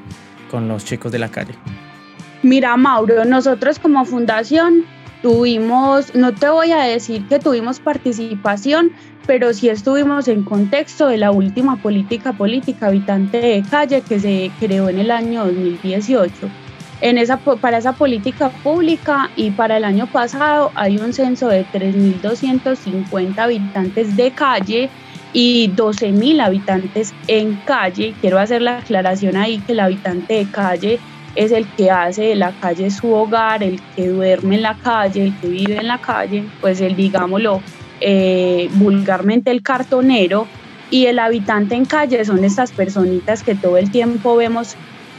con 0.49 0.69
los 0.69 0.85
chicos 0.85 1.11
de 1.11 1.19
la 1.19 1.27
calle? 1.27 1.53
Mira, 2.43 2.77
Mauro, 2.77 3.25
nosotros 3.25 3.77
como 3.77 4.05
fundación 4.05 4.85
Tuvimos, 5.23 6.13
no 6.15 6.33
te 6.33 6.49
voy 6.49 6.73
a 6.73 6.83
decir 6.83 7.25
que 7.29 7.39
tuvimos 7.39 7.79
participación, 7.79 8.91
pero 9.25 9.53
sí 9.53 9.69
estuvimos 9.69 10.27
en 10.27 10.43
contexto 10.43 11.07
de 11.07 11.17
la 11.17 11.31
última 11.31 11.77
política 11.77 12.33
política 12.33 12.87
habitante 12.87 13.37
de 13.37 13.63
calle 13.63 14.01
que 14.01 14.19
se 14.19 14.51
creó 14.59 14.89
en 14.89 14.99
el 14.99 15.11
año 15.11 15.45
2018. 15.45 16.33
En 16.99 17.17
esa, 17.17 17.37
para 17.37 17.77
esa 17.77 17.93
política 17.93 18.49
pública 18.49 19.29
y 19.37 19.51
para 19.51 19.77
el 19.77 19.85
año 19.85 20.07
pasado 20.07 20.73
hay 20.75 20.97
un 20.97 21.13
censo 21.13 21.47
de 21.47 21.65
3.250 21.67 23.39
habitantes 23.39 24.17
de 24.17 24.31
calle 24.31 24.89
y 25.31 25.69
12.000 25.69 26.41
habitantes 26.41 27.13
en 27.27 27.55
calle. 27.65 28.13
Quiero 28.19 28.39
hacer 28.39 28.61
la 28.61 28.79
aclaración 28.79 29.37
ahí 29.37 29.59
que 29.59 29.71
el 29.71 29.79
habitante 29.79 30.33
de 30.33 30.51
calle 30.51 30.99
es 31.35 31.51
el 31.51 31.67
que 31.67 31.89
hace 31.91 32.23
de 32.23 32.35
la 32.35 32.51
calle 32.51 32.91
su 32.91 33.11
hogar, 33.11 33.63
el 33.63 33.81
que 33.95 34.07
duerme 34.07 34.55
en 34.55 34.61
la 34.61 34.75
calle, 34.75 35.23
el 35.23 35.35
que 35.39 35.47
vive 35.47 35.77
en 35.77 35.87
la 35.87 35.99
calle, 35.99 36.43
pues 36.61 36.81
el, 36.81 36.95
digámoslo, 36.95 37.61
eh, 38.01 38.69
vulgarmente 38.73 39.51
el 39.51 39.61
cartonero, 39.61 40.47
y 40.93 41.07
el 41.07 41.17
habitante 41.17 41.73
en 41.73 41.85
calle 41.85 42.23
son 42.23 42.43
estas 42.43 42.71
personitas 42.71 43.41
que 43.41 43.55
todo 43.55 43.77
el 43.77 43.89
tiempo 43.89 44.35
vemos 44.35 44.75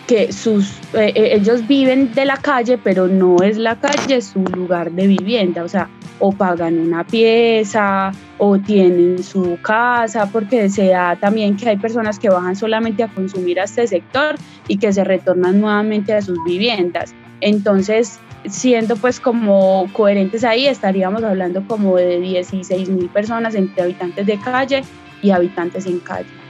que 0.07 0.33
sus, 0.33 0.73
eh, 0.95 1.13
eh, 1.15 1.35
ellos 1.35 1.67
viven 1.67 2.13
de 2.13 2.25
la 2.25 2.37
calle, 2.37 2.79
pero 2.79 3.09
no 3.09 3.37
es 3.43 3.57
la 3.57 3.81
calle 3.81 4.21
su 4.21 4.41
lugar 4.41 4.93
de 4.93 5.07
vivienda, 5.07 5.65
o 5.65 5.69
sea, 5.69 5.89
o 6.19 6.33
pagan 6.33 6.79
una 6.79 7.05
pieza 7.05 8.13
o 8.39 8.59
tienen 8.59 9.23
su 9.23 9.59
casa, 9.63 10.29
porque 10.31 10.69
se 10.69 10.89
da 10.89 11.17
también 11.17 11.57
que 11.57 11.69
hay 11.69 11.77
personas 11.77 12.19
que 12.19 12.29
bajan 12.29 12.57
solamente 12.57 13.03
a 13.03 13.09
consumir 13.09 13.61
a 13.61 13.65
este 13.65 13.87
sector 13.87 14.37
y 14.69 14.79
que 14.79 14.93
se 14.93 15.05
retornan 15.05 15.61
nuevamente 15.61 16.13
a 16.15 16.21
sus 16.21 16.39
viviendas. 16.45 17.15
Entonces, 17.41 18.21
siendo 18.47 18.97
pues 18.97 19.21
como 19.21 19.89
coherentes 19.93 20.45
ahí, 20.45 20.67
estaríamos 20.67 21.23
hablando 21.25 21.67
como 21.67 21.97
de 21.97 22.21
16 22.21 22.91
mil 22.91 23.09
personas 23.09 23.55
entre 23.55 23.83
habitantes 23.83 24.27
de 24.27 24.39
calle 24.39 24.85
y 25.23 25.31
habitantes 25.31 25.87
en 25.87 26.01
calle. 26.01 26.44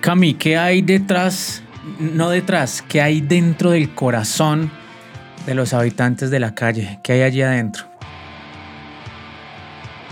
Cami, 0.00 0.34
¿qué 0.34 0.56
hay 0.56 0.80
detrás, 0.80 1.62
no 1.98 2.30
detrás, 2.30 2.84
qué 2.86 3.02
hay 3.02 3.20
dentro 3.20 3.72
del 3.72 3.94
corazón 3.94 4.70
de 5.44 5.54
los 5.54 5.74
habitantes 5.74 6.30
de 6.30 6.38
la 6.38 6.54
calle? 6.54 7.00
¿Qué 7.02 7.14
hay 7.14 7.22
allí 7.22 7.42
adentro? 7.42 7.84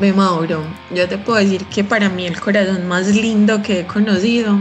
Ve 0.00 0.12
Mauro, 0.12 0.64
yo 0.92 1.08
te 1.08 1.18
puedo 1.18 1.38
decir 1.38 1.64
que 1.66 1.84
para 1.84 2.08
mí 2.08 2.26
el 2.26 2.38
corazón 2.38 2.88
más 2.88 3.06
lindo 3.06 3.62
que 3.62 3.80
he 3.80 3.86
conocido 3.86 4.58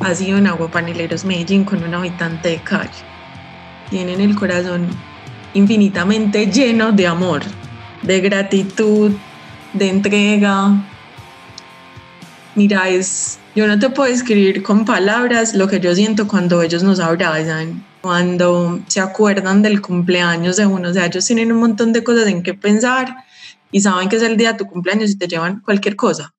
ha 0.00 0.14
sido 0.14 0.36
en 0.36 0.46
Aguapaneleros 0.46 1.24
Medellín 1.24 1.64
con 1.64 1.82
un 1.82 1.94
habitante 1.94 2.50
de 2.50 2.58
calle. 2.58 2.90
Tienen 3.88 4.20
el 4.20 4.36
corazón 4.36 4.86
infinitamente 5.54 6.46
lleno 6.46 6.92
de 6.92 7.06
amor, 7.06 7.42
de 8.02 8.20
gratitud, 8.20 9.12
de 9.72 9.88
entrega. 9.88 10.72
Mira, 12.56 12.88
es, 12.88 13.38
yo 13.54 13.66
no 13.66 13.78
te 13.78 13.90
puedo 13.90 14.10
escribir 14.10 14.62
con 14.62 14.86
palabras 14.86 15.52
lo 15.52 15.68
que 15.68 15.78
yo 15.78 15.94
siento 15.94 16.26
cuando 16.26 16.62
ellos 16.62 16.82
nos 16.82 17.00
abrazan, 17.00 17.84
cuando 18.00 18.80
se 18.86 18.98
acuerdan 18.98 19.60
del 19.60 19.82
cumpleaños 19.82 20.56
de 20.56 20.64
uno. 20.64 20.88
O 20.88 20.92
sea, 20.94 21.04
ellos 21.04 21.26
tienen 21.26 21.52
un 21.52 21.58
montón 21.58 21.92
de 21.92 22.02
cosas 22.02 22.28
en 22.28 22.42
que 22.42 22.54
pensar 22.54 23.14
y 23.70 23.82
saben 23.82 24.08
que 24.08 24.16
es 24.16 24.22
el 24.22 24.38
día 24.38 24.52
de 24.52 24.58
tu 24.58 24.64
cumpleaños 24.64 25.10
y 25.10 25.18
te 25.18 25.28
llevan 25.28 25.60
cualquier 25.60 25.96
cosa. 25.96 26.34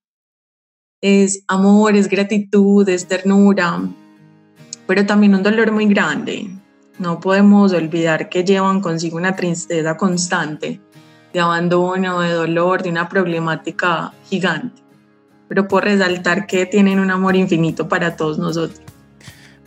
Es 1.02 1.44
amor, 1.48 1.96
es 1.96 2.10
gratitud, 2.10 2.90
es 2.90 3.08
ternura, 3.08 3.80
pero 4.88 5.06
también 5.06 5.36
un 5.36 5.44
dolor 5.44 5.72
muy 5.72 5.86
grande. 5.86 6.50
No 6.98 7.20
podemos 7.20 7.74
olvidar 7.74 8.28
que 8.28 8.44
llevan 8.44 8.82
consigo 8.82 9.18
una 9.18 9.36
tristeza 9.36 9.96
constante 9.98 10.82
de 11.32 11.40
abandono, 11.40 12.22
de 12.22 12.32
dolor, 12.32 12.82
de 12.82 12.90
una 12.90 13.08
problemática 13.08 14.12
gigante. 14.28 14.87
Pero 15.48 15.68
por 15.68 15.84
resaltar 15.84 16.48
que 16.48 16.66
tienen 16.66 17.00
un 17.00 17.12
amor 17.12 17.36
infinito 17.36 17.88
para 17.88 18.16
todos 18.16 18.38
nosotros. 18.38 18.82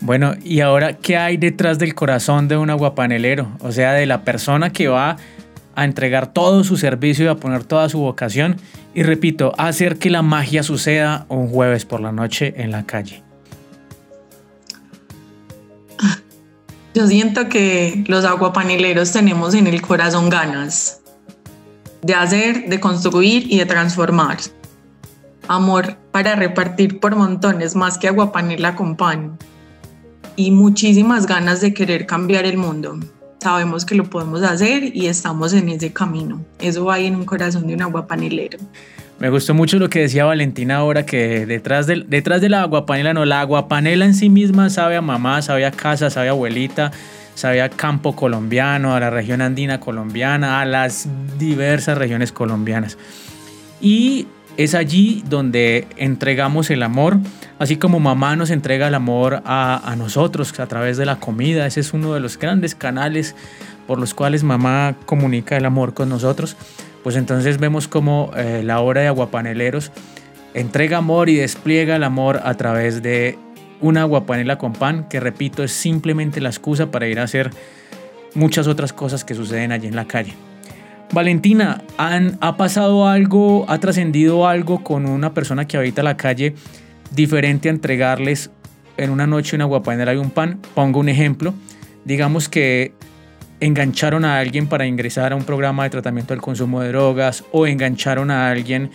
Bueno, 0.00 0.34
y 0.42 0.60
ahora, 0.60 0.94
¿qué 0.94 1.16
hay 1.16 1.36
detrás 1.36 1.78
del 1.78 1.94
corazón 1.94 2.48
de 2.48 2.56
un 2.56 2.70
aguapanelero? 2.70 3.52
O 3.60 3.70
sea, 3.72 3.92
de 3.92 4.06
la 4.06 4.24
persona 4.24 4.70
que 4.70 4.88
va 4.88 5.16
a 5.74 5.84
entregar 5.84 6.32
todo 6.32 6.64
su 6.64 6.76
servicio 6.76 7.26
y 7.26 7.28
a 7.28 7.36
poner 7.36 7.64
toda 7.64 7.88
su 7.88 7.98
vocación 7.98 8.56
y 8.94 9.02
repito, 9.02 9.52
hacer 9.56 9.98
que 9.98 10.10
la 10.10 10.22
magia 10.22 10.62
suceda 10.62 11.26
un 11.28 11.48
jueves 11.48 11.84
por 11.84 12.00
la 12.00 12.12
noche 12.12 12.54
en 12.56 12.72
la 12.72 12.84
calle. 12.84 13.22
Yo 16.92 17.06
siento 17.06 17.48
que 17.48 18.04
los 18.08 18.24
aguapaneleros 18.24 19.12
tenemos 19.12 19.54
en 19.54 19.68
el 19.68 19.80
corazón 19.80 20.28
ganas 20.28 21.00
de 22.02 22.14
hacer, 22.14 22.68
de 22.68 22.80
construir 22.80 23.46
y 23.48 23.58
de 23.58 23.66
transformar. 23.66 24.38
Amor 25.48 25.96
para 26.12 26.36
repartir 26.36 27.00
por 27.00 27.16
montones 27.16 27.74
más 27.74 27.98
que 27.98 28.08
aguapanela 28.08 28.74
con 28.76 28.96
pan. 28.96 29.38
Y 30.36 30.50
muchísimas 30.50 31.26
ganas 31.26 31.60
de 31.60 31.74
querer 31.74 32.06
cambiar 32.06 32.44
el 32.44 32.56
mundo. 32.56 32.98
Sabemos 33.40 33.84
que 33.84 33.94
lo 33.94 34.04
podemos 34.04 34.42
hacer 34.42 34.94
y 34.94 35.06
estamos 35.06 35.52
en 35.54 35.68
ese 35.70 35.92
camino. 35.92 36.44
Eso 36.58 36.84
va 36.84 36.94
ahí 36.94 37.06
en 37.06 37.16
un 37.16 37.24
corazón 37.24 37.66
de 37.66 37.74
un 37.74 37.82
aguapanelero. 37.82 38.58
Me 39.18 39.28
gustó 39.28 39.52
mucho 39.52 39.78
lo 39.78 39.90
que 39.90 40.00
decía 40.00 40.24
Valentina 40.24 40.76
ahora, 40.76 41.04
que 41.04 41.44
detrás, 41.44 41.86
del, 41.86 42.08
detrás 42.08 42.40
de 42.40 42.48
la 42.48 42.62
aguapanela, 42.62 43.12
no, 43.12 43.26
la 43.26 43.42
aguapanela 43.42 44.06
en 44.06 44.14
sí 44.14 44.30
misma 44.30 44.70
sabe 44.70 44.96
a 44.96 45.02
mamá, 45.02 45.42
sabe 45.42 45.66
a 45.66 45.70
casa, 45.70 46.08
sabe 46.08 46.28
a 46.28 46.30
abuelita, 46.30 46.90
sabe 47.34 47.60
a 47.60 47.68
campo 47.68 48.16
colombiano, 48.16 48.94
a 48.94 49.00
la 49.00 49.10
región 49.10 49.42
andina 49.42 49.78
colombiana, 49.78 50.62
a 50.62 50.64
las 50.64 51.06
diversas 51.38 51.98
regiones 51.98 52.32
colombianas. 52.32 52.96
Y 53.82 54.26
es 54.56 54.74
allí 54.74 55.22
donde 55.28 55.86
entregamos 55.96 56.70
el 56.70 56.82
amor, 56.82 57.18
así 57.58 57.76
como 57.76 58.00
mamá 58.00 58.36
nos 58.36 58.50
entrega 58.50 58.88
el 58.88 58.94
amor 58.94 59.42
a, 59.44 59.94
nosotros 59.96 60.58
a 60.58 60.66
través 60.66 60.96
de 60.96 61.06
la 61.06 61.16
comida. 61.16 61.66
Ese 61.66 61.80
es 61.80 61.92
uno 61.92 62.14
de 62.14 62.20
los 62.20 62.38
grandes 62.38 62.74
canales 62.74 63.34
por 63.86 63.98
los 63.98 64.14
cuales 64.14 64.44
mamá 64.44 64.96
comunica 65.06 65.56
el 65.56 65.64
amor 65.64 65.94
con 65.94 66.08
nosotros 66.08 66.56
pues 67.02 67.16
entonces 67.16 67.58
vemos 67.58 67.88
como 67.88 68.30
eh, 68.36 68.62
la 68.62 68.80
obra 68.80 69.00
de 69.00 69.06
Aguapaneleros 69.06 69.90
entrega 70.54 70.98
amor 70.98 71.28
y 71.28 71.36
despliega 71.36 71.96
el 71.96 72.04
amor 72.04 72.40
a 72.44 72.54
través 72.54 73.02
de 73.02 73.38
una 73.80 74.02
aguapanela 74.02 74.58
con 74.58 74.72
pan, 74.72 75.08
que 75.08 75.20
repito, 75.20 75.62
es 75.62 75.72
simplemente 75.72 76.40
la 76.40 76.50
excusa 76.50 76.90
para 76.90 77.06
ir 77.08 77.18
a 77.18 77.24
hacer 77.24 77.50
muchas 78.34 78.66
otras 78.66 78.92
cosas 78.92 79.24
que 79.24 79.34
suceden 79.34 79.72
allí 79.72 79.86
en 79.86 79.96
la 79.96 80.06
calle. 80.06 80.34
Valentina, 81.12 81.82
¿han, 81.96 82.38
¿ha 82.40 82.56
pasado 82.56 83.08
algo, 83.08 83.64
ha 83.68 83.78
trascendido 83.78 84.46
algo 84.46 84.84
con 84.84 85.06
una 85.06 85.34
persona 85.34 85.66
que 85.66 85.76
habita 85.76 86.04
la 86.04 86.16
calle 86.16 86.54
diferente 87.10 87.68
a 87.68 87.72
entregarles 87.72 88.50
en 88.96 89.10
una 89.10 89.26
noche 89.26 89.56
una 89.56 89.64
aguapanela 89.64 90.14
y 90.14 90.18
un 90.18 90.30
pan? 90.30 90.60
Pongo 90.74 91.00
un 91.00 91.08
ejemplo. 91.08 91.52
Digamos 92.04 92.48
que 92.48 92.92
engancharon 93.58 94.24
a 94.24 94.38
alguien 94.38 94.68
para 94.68 94.86
ingresar 94.86 95.32
a 95.32 95.36
un 95.36 95.42
programa 95.42 95.82
de 95.82 95.90
tratamiento 95.90 96.32
del 96.32 96.40
consumo 96.40 96.80
de 96.80 96.88
drogas 96.88 97.44
o 97.50 97.66
engancharon 97.66 98.30
a 98.30 98.48
alguien 98.48 98.90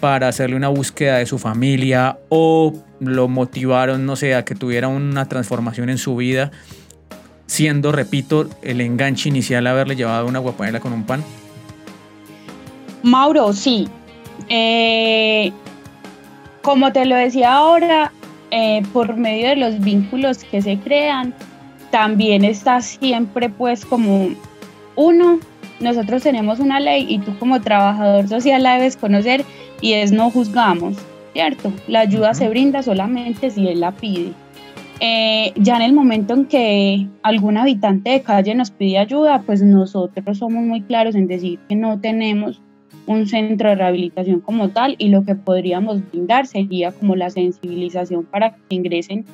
para 0.00 0.28
hacerle 0.28 0.56
una 0.56 0.68
búsqueda 0.68 1.18
de 1.18 1.26
su 1.26 1.38
familia 1.38 2.18
o 2.30 2.72
lo 3.00 3.28
motivaron, 3.28 4.06
no 4.06 4.16
sé, 4.16 4.34
a 4.34 4.44
que 4.44 4.54
tuviera 4.54 4.88
una 4.88 5.28
transformación 5.28 5.90
en 5.90 5.98
su 5.98 6.16
vida, 6.16 6.50
siendo, 7.46 7.92
repito, 7.92 8.48
el 8.62 8.80
enganche 8.80 9.28
inicial 9.28 9.66
haberle 9.66 9.96
llevado 9.96 10.26
una 10.26 10.38
guapanela 10.38 10.80
con 10.80 10.92
un 10.92 11.04
pan? 11.04 11.22
Mauro, 13.02 13.52
sí. 13.52 13.88
Eh, 14.48 15.52
como 16.62 16.92
te 16.92 17.04
lo 17.04 17.16
decía 17.16 17.54
ahora, 17.54 18.12
eh, 18.50 18.82
por 18.92 19.16
medio 19.16 19.48
de 19.48 19.56
los 19.56 19.80
vínculos 19.80 20.44
que 20.44 20.62
se 20.62 20.78
crean, 20.78 21.34
también 21.90 22.44
está 22.44 22.80
siempre 22.80 23.48
pues 23.48 23.84
como 23.84 24.28
uno, 24.96 25.38
nosotros 25.80 26.22
tenemos 26.22 26.58
una 26.58 26.80
ley 26.80 27.06
y 27.08 27.18
tú 27.18 27.38
como 27.38 27.60
trabajador 27.60 28.28
social 28.28 28.62
la 28.62 28.74
debes 28.74 28.96
conocer 28.96 29.44
y 29.80 29.92
es 29.92 30.12
no 30.12 30.30
juzgamos, 30.30 30.96
¿cierto? 31.32 31.72
La 31.86 32.00
ayuda 32.00 32.34
se 32.34 32.48
brinda 32.48 32.82
solamente 32.82 33.50
si 33.50 33.68
él 33.68 33.80
la 33.80 33.92
pide. 33.92 34.32
Eh, 35.00 35.52
ya 35.54 35.76
en 35.76 35.82
el 35.82 35.92
momento 35.92 36.34
en 36.34 36.46
que 36.46 37.06
algún 37.22 37.56
habitante 37.56 38.10
de 38.10 38.22
calle 38.22 38.54
nos 38.54 38.72
pide 38.72 38.98
ayuda, 38.98 39.42
pues 39.46 39.62
nosotros 39.62 40.38
somos 40.38 40.64
muy 40.64 40.82
claros 40.82 41.14
en 41.14 41.28
decir 41.28 41.60
que 41.68 41.76
no 41.76 42.00
tenemos 42.00 42.60
un 43.08 43.26
centro 43.26 43.70
de 43.70 43.74
rehabilitación 43.74 44.40
como 44.40 44.68
tal 44.68 44.94
y 44.98 45.08
lo 45.08 45.24
que 45.24 45.34
podríamos 45.34 46.06
brindar 46.10 46.46
sería 46.46 46.92
como 46.92 47.16
la 47.16 47.30
sensibilización 47.30 48.24
para 48.24 48.54
que 48.54 48.76
ingresen 48.76 49.24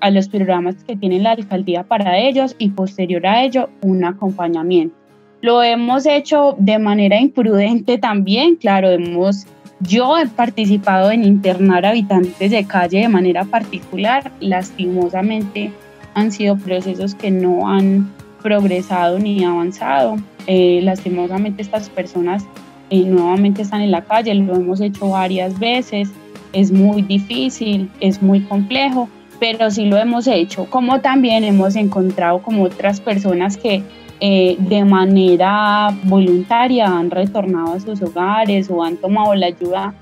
a 0.00 0.10
los 0.10 0.28
programas 0.28 0.76
que 0.84 0.96
tiene 0.96 1.18
la 1.18 1.32
alcaldía 1.32 1.82
para 1.82 2.18
ellos 2.18 2.54
y 2.58 2.70
posterior 2.70 3.26
a 3.26 3.42
ello 3.42 3.70
un 3.82 4.04
acompañamiento. 4.04 4.94
Lo 5.40 5.62
hemos 5.62 6.06
hecho 6.06 6.54
de 6.58 6.78
manera 6.78 7.20
imprudente 7.20 7.98
también, 7.98 8.54
claro, 8.54 8.88
hemos, 8.88 9.46
yo 9.80 10.16
he 10.16 10.26
participado 10.28 11.10
en 11.10 11.24
internar 11.24 11.84
habitantes 11.84 12.50
de 12.52 12.64
calle 12.64 13.00
de 13.00 13.08
manera 13.08 13.44
particular, 13.44 14.30
lastimosamente 14.40 15.72
han 16.14 16.30
sido 16.30 16.56
procesos 16.56 17.16
que 17.16 17.32
no 17.32 17.68
han 17.68 18.12
progresado 18.42 19.18
ni 19.18 19.42
avanzado, 19.42 20.16
eh, 20.46 20.80
lastimosamente 20.82 21.62
estas 21.62 21.88
personas 21.88 22.46
eh, 22.90 23.04
nuevamente 23.04 23.62
están 23.62 23.80
en 23.80 23.90
la 23.90 24.02
calle, 24.02 24.34
lo 24.34 24.54
hemos 24.54 24.80
hecho 24.80 25.08
varias 25.08 25.58
veces, 25.58 26.10
es 26.52 26.70
muy 26.70 27.02
difícil, 27.02 27.90
es 28.00 28.22
muy 28.22 28.40
complejo, 28.40 29.08
pero 29.40 29.70
sí 29.70 29.86
lo 29.86 29.98
hemos 29.98 30.26
hecho, 30.26 30.66
como 30.70 31.00
también 31.00 31.44
hemos 31.44 31.76
encontrado 31.76 32.40
como 32.42 32.64
otras 32.64 33.00
personas 33.00 33.56
que 33.56 33.82
eh, 34.20 34.56
de 34.58 34.84
manera 34.84 35.88
voluntaria 36.04 36.86
han 36.86 37.10
retornado 37.10 37.74
a 37.74 37.80
sus 37.80 38.00
hogares 38.00 38.70
o 38.70 38.82
han 38.82 38.96
tomado 38.96 39.34
la 39.34 39.46
ayuda, 39.46 39.92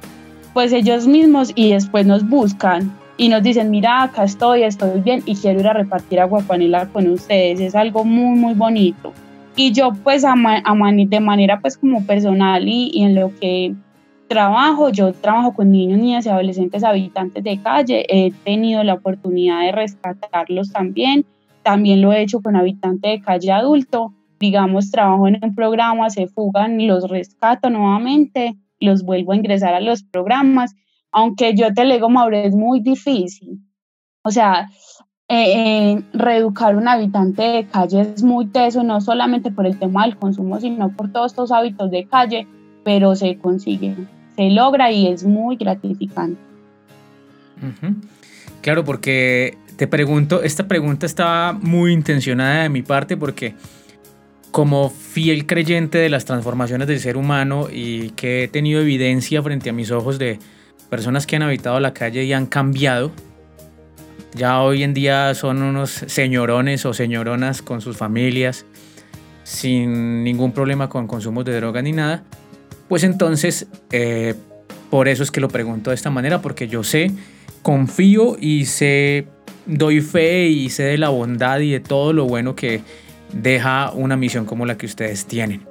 pues 0.52 0.72
ellos 0.72 1.06
mismos 1.06 1.52
y 1.54 1.72
después 1.72 2.04
nos 2.06 2.28
buscan 2.28 2.92
y 3.16 3.28
nos 3.28 3.42
dicen, 3.42 3.70
mira, 3.70 4.02
acá 4.02 4.24
estoy, 4.24 4.64
estoy 4.64 5.00
bien 5.00 5.22
y 5.24 5.34
quiero 5.34 5.60
ir 5.60 5.68
a 5.68 5.72
repartir 5.72 6.20
agua 6.20 6.42
panela 6.42 6.86
con 6.86 7.08
ustedes, 7.08 7.60
es 7.60 7.74
algo 7.74 8.04
muy, 8.04 8.38
muy 8.38 8.54
bonito. 8.54 9.12
Y 9.56 9.72
yo 9.72 9.92
pues 10.02 10.24
a, 10.24 10.34
de 10.34 11.20
manera 11.20 11.60
pues 11.60 11.76
como 11.76 12.06
personal 12.06 12.66
y, 12.66 12.90
y 12.92 13.02
en 13.02 13.14
lo 13.14 13.32
que 13.38 13.74
trabajo, 14.26 14.88
yo 14.88 15.12
trabajo 15.12 15.52
con 15.54 15.70
niños, 15.70 15.98
niñas 15.98 16.24
y 16.24 16.30
adolescentes 16.30 16.84
habitantes 16.84 17.44
de 17.44 17.60
calle, 17.60 18.06
he 18.08 18.32
tenido 18.44 18.82
la 18.82 18.94
oportunidad 18.94 19.60
de 19.60 19.72
rescatarlos 19.72 20.72
también, 20.72 21.26
también 21.62 22.00
lo 22.00 22.12
he 22.12 22.22
hecho 22.22 22.40
con 22.40 22.56
habitantes 22.56 23.10
de 23.10 23.20
calle 23.20 23.52
adulto, 23.52 24.14
digamos, 24.40 24.90
trabajo 24.90 25.28
en 25.28 25.38
un 25.42 25.54
programa, 25.54 26.08
se 26.08 26.28
fugan, 26.28 26.80
y 26.80 26.86
los 26.86 27.10
rescato 27.10 27.68
nuevamente, 27.68 28.56
los 28.80 29.04
vuelvo 29.04 29.32
a 29.32 29.36
ingresar 29.36 29.74
a 29.74 29.80
los 29.80 30.02
programas, 30.02 30.74
aunque 31.10 31.54
yo 31.54 31.72
te 31.74 31.84
digo, 31.84 32.08
Mauro, 32.08 32.38
es 32.38 32.54
muy 32.54 32.80
difícil. 32.80 33.58
O 34.24 34.30
sea, 34.30 34.68
reeducar 36.12 36.76
un 36.76 36.88
habitante 36.88 37.42
de 37.42 37.66
calle 37.66 38.00
es 38.02 38.22
muy 38.22 38.46
teso, 38.46 38.82
no 38.82 39.00
solamente 39.00 39.50
por 39.50 39.66
el 39.66 39.78
tema 39.78 40.04
del 40.04 40.16
consumo, 40.16 40.60
sino 40.60 40.90
por 40.90 41.10
todos 41.10 41.32
estos 41.32 41.52
hábitos 41.52 41.90
de 41.90 42.06
calle, 42.06 42.46
pero 42.84 43.14
se 43.14 43.38
consigue 43.38 43.96
se 44.36 44.50
logra 44.50 44.90
y 44.90 45.08
es 45.08 45.24
muy 45.24 45.56
gratificante. 45.56 46.40
Claro, 48.60 48.84
porque 48.84 49.56
te 49.76 49.86
pregunto, 49.86 50.42
esta 50.42 50.66
pregunta 50.66 51.06
estaba 51.06 51.52
muy 51.52 51.92
intencionada 51.92 52.64
de 52.64 52.68
mi 52.68 52.82
parte 52.82 53.16
porque 53.16 53.54
como 54.50 54.90
fiel 54.90 55.46
creyente 55.46 55.98
de 55.98 56.10
las 56.10 56.24
transformaciones 56.24 56.88
del 56.88 57.00
ser 57.00 57.16
humano 57.16 57.68
y 57.72 58.10
que 58.10 58.44
he 58.44 58.48
tenido 58.48 58.80
evidencia 58.80 59.42
frente 59.42 59.70
a 59.70 59.72
mis 59.72 59.90
ojos 59.90 60.18
de 60.18 60.38
personas 60.90 61.26
que 61.26 61.36
han 61.36 61.42
habitado 61.42 61.80
la 61.80 61.94
calle 61.94 62.24
y 62.24 62.32
han 62.32 62.46
cambiado, 62.46 63.12
ya 64.34 64.60
hoy 64.62 64.82
en 64.82 64.94
día 64.94 65.34
son 65.34 65.62
unos 65.62 65.90
señorones 65.90 66.86
o 66.86 66.94
señoronas 66.94 67.62
con 67.62 67.80
sus 67.80 67.96
familias, 67.96 68.64
sin 69.44 70.24
ningún 70.24 70.52
problema 70.52 70.88
con 70.88 71.06
consumos 71.06 71.44
de 71.44 71.56
droga 71.56 71.82
ni 71.82 71.92
nada, 71.92 72.22
pues 72.88 73.04
entonces 73.04 73.66
eh, 73.90 74.34
por 74.90 75.08
eso 75.08 75.22
es 75.22 75.30
que 75.30 75.40
lo 75.40 75.48
pregunto 75.48 75.90
de 75.90 75.96
esta 75.96 76.10
manera, 76.10 76.42
porque 76.42 76.68
yo 76.68 76.84
sé, 76.84 77.10
confío 77.62 78.36
y 78.38 78.66
sé, 78.66 79.26
doy 79.66 80.00
fe 80.00 80.48
y 80.48 80.68
sé 80.70 80.84
de 80.84 80.98
la 80.98 81.08
bondad 81.08 81.60
y 81.60 81.70
de 81.70 81.80
todo 81.80 82.12
lo 82.12 82.26
bueno 82.26 82.54
que 82.54 82.82
deja 83.32 83.90
una 83.92 84.16
misión 84.16 84.44
como 84.44 84.66
la 84.66 84.76
que 84.76 84.86
ustedes 84.86 85.26
tienen. 85.26 85.62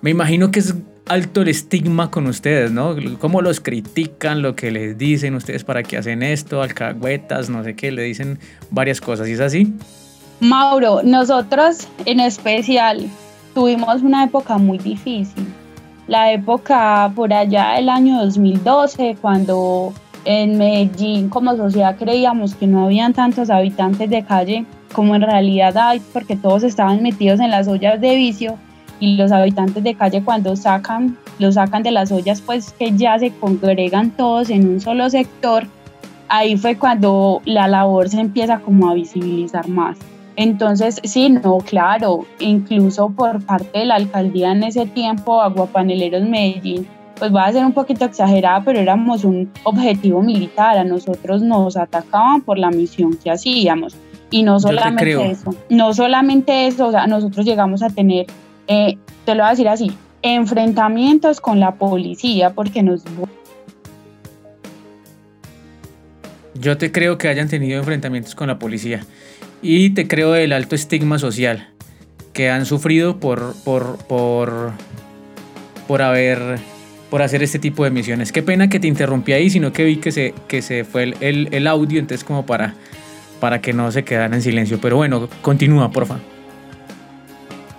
Me 0.00 0.10
imagino 0.10 0.50
que 0.50 0.60
es 0.60 0.74
alto 1.06 1.42
el 1.42 1.48
estigma 1.48 2.10
con 2.10 2.26
ustedes, 2.26 2.72
¿no? 2.72 2.96
Cómo 3.18 3.42
los 3.42 3.60
critican, 3.60 4.42
lo 4.42 4.56
que 4.56 4.70
les 4.70 4.96
dicen 4.96 5.34
ustedes 5.34 5.64
para 5.64 5.82
que 5.82 5.96
hacen 5.96 6.22
esto, 6.22 6.62
alcahuetas, 6.62 7.50
no 7.50 7.62
sé 7.62 7.74
qué, 7.74 7.92
le 7.92 8.02
dicen 8.02 8.38
varias 8.70 9.00
cosas, 9.00 9.28
¿y 9.28 9.32
es 9.32 9.40
así? 9.40 9.72
Mauro, 10.40 11.02
nosotros 11.02 11.88
en 12.06 12.20
especial 12.20 13.06
tuvimos 13.54 14.02
una 14.02 14.24
época 14.24 14.58
muy 14.58 14.78
difícil. 14.78 15.46
La 16.06 16.32
época 16.32 17.10
por 17.14 17.32
allá 17.32 17.72
del 17.76 17.88
año 17.88 18.22
2012, 18.24 19.16
cuando 19.20 19.92
en 20.24 20.58
Medellín 20.58 21.28
como 21.28 21.56
sociedad 21.56 21.96
creíamos 21.96 22.54
que 22.54 22.66
no 22.66 22.84
habían 22.84 23.12
tantos 23.12 23.50
habitantes 23.50 24.10
de 24.10 24.24
calle 24.24 24.64
como 24.92 25.14
en 25.14 25.22
realidad 25.22 25.76
hay, 25.76 26.00
porque 26.12 26.36
todos 26.36 26.62
estaban 26.62 27.02
metidos 27.02 27.40
en 27.40 27.50
las 27.50 27.68
ollas 27.68 28.00
de 28.00 28.16
vicio 28.16 28.58
y 29.04 29.16
los 29.16 29.32
habitantes 29.32 29.84
de 29.84 29.94
calle 29.94 30.22
cuando 30.24 30.56
sacan, 30.56 31.18
lo 31.38 31.52
sacan 31.52 31.82
de 31.82 31.90
las 31.90 32.10
ollas, 32.10 32.40
pues 32.40 32.72
que 32.72 32.96
ya 32.96 33.18
se 33.18 33.30
congregan 33.32 34.10
todos 34.12 34.48
en 34.48 34.66
un 34.66 34.80
solo 34.80 35.10
sector, 35.10 35.66
ahí 36.28 36.56
fue 36.56 36.78
cuando 36.78 37.42
la 37.44 37.68
labor 37.68 38.08
se 38.08 38.20
empieza 38.20 38.60
como 38.60 38.88
a 38.88 38.94
visibilizar 38.94 39.68
más. 39.68 39.98
Entonces, 40.36 41.00
sí, 41.04 41.28
no, 41.28 41.58
claro, 41.58 42.24
incluso 42.40 43.10
por 43.10 43.44
parte 43.44 43.80
de 43.80 43.84
la 43.84 43.96
alcaldía 43.96 44.52
en 44.52 44.62
ese 44.62 44.86
tiempo, 44.86 45.42
Aguapaneleros 45.42 46.22
Medellín, 46.22 46.86
pues 47.18 47.32
va 47.32 47.44
a 47.44 47.52
ser 47.52 47.64
un 47.64 47.72
poquito 47.72 48.06
exagerada, 48.06 48.62
pero 48.64 48.80
éramos 48.80 49.22
un 49.24 49.50
objetivo 49.64 50.22
militar, 50.22 50.78
a 50.78 50.84
nosotros 50.84 51.42
nos 51.42 51.76
atacaban 51.76 52.40
por 52.40 52.58
la 52.58 52.70
misión 52.70 53.18
que 53.22 53.30
hacíamos. 53.30 53.94
Y 54.30 54.42
no 54.42 54.58
solamente 54.58 55.30
eso, 55.30 55.54
no 55.68 55.92
solamente 55.92 56.66
eso, 56.66 56.86
o 56.86 56.90
sea, 56.90 57.06
nosotros 57.06 57.44
llegamos 57.44 57.82
a 57.82 57.90
tener 57.90 58.26
eh, 58.68 58.96
te 59.24 59.34
lo 59.34 59.42
voy 59.42 59.48
a 59.48 59.50
decir 59.50 59.68
así, 59.68 59.96
enfrentamientos 60.22 61.40
con 61.40 61.60
la 61.60 61.74
policía 61.74 62.50
porque 62.50 62.82
nos... 62.82 63.02
Yo 66.54 66.78
te 66.78 66.92
creo 66.92 67.18
que 67.18 67.28
hayan 67.28 67.48
tenido 67.48 67.78
enfrentamientos 67.78 68.34
con 68.34 68.48
la 68.48 68.58
policía 68.58 69.04
y 69.60 69.90
te 69.90 70.06
creo 70.08 70.34
el 70.34 70.52
alto 70.52 70.74
estigma 70.74 71.18
social 71.18 71.68
que 72.32 72.50
han 72.50 72.66
sufrido 72.66 73.20
por, 73.20 73.54
por, 73.64 73.98
por, 74.06 74.72
por 75.86 76.02
haber 76.02 76.58
por 77.14 77.22
hacer 77.22 77.44
este 77.44 77.60
tipo 77.60 77.84
de 77.84 77.92
misiones. 77.92 78.32
Qué 78.32 78.42
pena 78.42 78.68
que 78.68 78.80
te 78.80 78.88
interrumpí 78.88 79.32
ahí, 79.32 79.48
sino 79.48 79.72
que 79.72 79.84
vi 79.84 79.98
que 79.98 80.10
se, 80.10 80.34
que 80.48 80.62
se 80.62 80.82
fue 80.82 81.14
el, 81.20 81.48
el, 81.52 81.66
audio, 81.68 82.00
entonces 82.00 82.24
como 82.24 82.44
para, 82.44 82.74
para 83.38 83.60
que 83.60 83.72
no 83.72 83.92
se 83.92 84.02
quedaran 84.02 84.34
en 84.34 84.42
silencio. 84.42 84.80
Pero 84.80 84.96
bueno, 84.96 85.28
continúa, 85.40 85.92
porfa. 85.92 86.18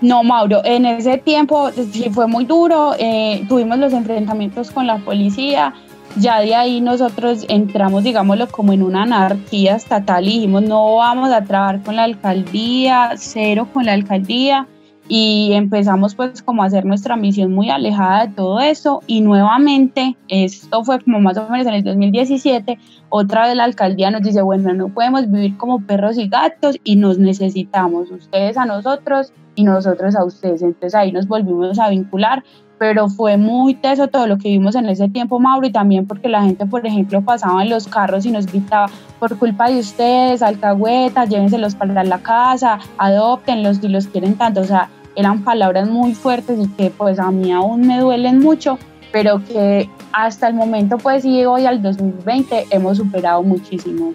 No, 0.02 0.24
Mauro, 0.24 0.62
en 0.66 0.86
ese 0.86 1.18
tiempo 1.18 1.72
sí 1.72 2.10
fue 2.12 2.28
muy 2.28 2.46
duro, 2.46 2.94
eh, 3.00 3.46
tuvimos 3.48 3.80
los 3.80 3.94
enfrentamientos 3.94 4.72
con 4.72 4.88
la 4.88 4.98
policía, 4.98 5.74
ya 6.18 6.42
de 6.42 6.54
ahí 6.54 6.82
nosotros 6.82 7.46
entramos, 7.48 8.04
digámoslo, 8.04 8.48
como 8.48 8.74
en 8.74 8.84
una 8.84 9.04
anarquía 9.04 9.76
estatal 9.76 10.26
y 10.26 10.34
dijimos, 10.34 10.64
no 10.64 10.96
vamos 10.96 11.32
a 11.32 11.44
trabajar 11.44 11.82
con 11.82 11.96
la 11.96 12.04
alcaldía, 12.04 13.12
cero 13.16 13.68
con 13.74 13.86
la 13.86 13.94
alcaldía, 13.94 14.68
y 15.08 15.52
empezamos 15.54 16.16
pues 16.16 16.42
como 16.42 16.64
a 16.64 16.66
hacer 16.66 16.86
nuestra 16.86 17.16
misión 17.16 17.54
muy 17.54 17.70
alejada 17.70 18.26
de 18.26 18.34
todo 18.34 18.60
eso 18.60 19.02
y 19.06 19.22
nuevamente 19.22 20.16
esto 20.28 20.84
fue 20.84 21.00
como 21.00 21.20
más 21.20 21.38
o 21.38 21.48
menos 21.48 21.68
en 21.68 21.76
el 21.76 21.84
2017 21.84 22.80
otra 23.10 23.46
vez 23.46 23.56
la 23.56 23.66
alcaldía 23.66 24.10
nos 24.10 24.24
dice 24.24 24.42
bueno 24.42 24.74
no 24.74 24.90
podemos 24.90 25.30
vivir 25.30 25.58
como 25.58 25.82
perros 25.82 26.18
y 26.18 26.28
gatos 26.28 26.78
y 26.84 26.96
nos 26.96 27.20
necesitamos 27.20 28.10
ustedes 28.10 28.58
a 28.58 28.66
nosotros 28.66 29.32
y 29.56 29.64
nosotros 29.64 30.16
a 30.16 30.24
ustedes 30.24 30.62
entonces 30.62 30.96
ahí 30.96 31.12
nos 31.12 31.28
volvimos 31.28 31.80
a 31.80 31.90
vincular 31.90 32.44
pero 32.78 33.10
fue 33.10 33.38
muy 33.38 33.76
teso 33.76 34.08
todo 34.08 34.28
lo 34.28 34.38
que 34.38 34.50
vimos 34.50 34.76
en 34.76 34.88
ese 34.90 35.08
tiempo, 35.10 35.40
Mauro, 35.40 35.68
y 35.68 35.72
también 35.72 36.06
porque 36.06 36.28
la 36.28 36.44
gente, 36.44 36.66
por 36.66 36.86
ejemplo, 36.86 37.22
pasaba 37.22 37.64
en 37.64 37.70
los 37.70 37.88
carros 37.88 38.26
y 38.26 38.32
nos 38.32 38.46
gritaba, 38.48 38.88
por 39.20 39.38
culpa 39.38 39.70
de 39.70 39.80
ustedes, 39.80 40.42
alcahuetas, 40.42 41.30
llévenselos 41.30 41.76
para 41.76 42.04
la 42.04 42.20
casa, 42.20 42.80
adoptenlos 42.98 43.78
si 43.78 43.88
los 43.88 44.08
quieren 44.08 44.36
tanto, 44.36 44.62
o 44.62 44.66
sea, 44.66 44.90
eran 45.16 45.44
palabras 45.44 45.90
muy 45.90 46.14
fuertes 46.14 46.60
y 46.60 46.68
que 46.68 46.90
pues 46.90 47.20
a 47.20 47.32
mí 47.32 47.52
aún 47.52 47.88
me 47.88 48.00
duelen 48.00 48.40
mucho, 48.40 48.78
pero 49.14 49.42
que 49.46 49.90
hasta 50.12 50.48
el 50.48 50.56
momento 50.56 50.98
pues 50.98 51.24
y 51.24 51.46
hoy 51.46 51.66
al 51.66 51.82
2020 51.82 52.66
hemos 52.72 52.98
superado 52.98 53.42
muchísimo. 53.42 54.14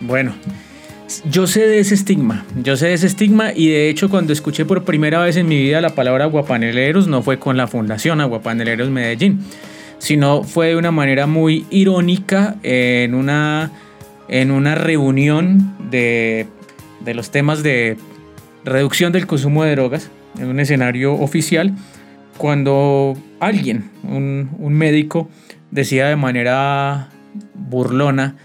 Bueno, 0.00 0.32
yo 1.30 1.46
sé 1.46 1.66
de 1.66 1.78
ese 1.78 1.94
estigma, 1.94 2.44
yo 2.62 2.76
sé 2.76 2.88
de 2.88 2.94
ese 2.94 3.06
estigma 3.06 3.52
y 3.54 3.68
de 3.68 3.88
hecho 3.88 4.10
cuando 4.10 4.32
escuché 4.32 4.64
por 4.64 4.84
primera 4.84 5.20
vez 5.20 5.36
en 5.36 5.48
mi 5.48 5.56
vida 5.56 5.80
la 5.80 5.94
palabra 5.94 6.24
aguapaneleros 6.24 7.08
no 7.08 7.22
fue 7.22 7.38
con 7.38 7.56
la 7.56 7.66
fundación 7.66 8.20
Aguapaneleros 8.20 8.90
Medellín, 8.90 9.40
sino 9.98 10.42
fue 10.44 10.68
de 10.68 10.76
una 10.76 10.90
manera 10.90 11.26
muy 11.26 11.66
irónica 11.70 12.56
en 12.62 13.14
una, 13.14 13.72
en 14.28 14.50
una 14.50 14.74
reunión 14.74 15.76
de, 15.90 16.46
de 17.00 17.14
los 17.14 17.30
temas 17.30 17.62
de 17.62 17.96
reducción 18.64 19.12
del 19.12 19.26
consumo 19.26 19.64
de 19.64 19.72
drogas 19.72 20.10
en 20.38 20.48
un 20.48 20.60
escenario 20.60 21.14
oficial 21.14 21.74
cuando 22.36 23.16
alguien, 23.40 23.90
un, 24.04 24.50
un 24.58 24.74
médico, 24.74 25.28
decía 25.70 26.06
de 26.08 26.16
manera 26.16 27.08
burlona 27.54 28.36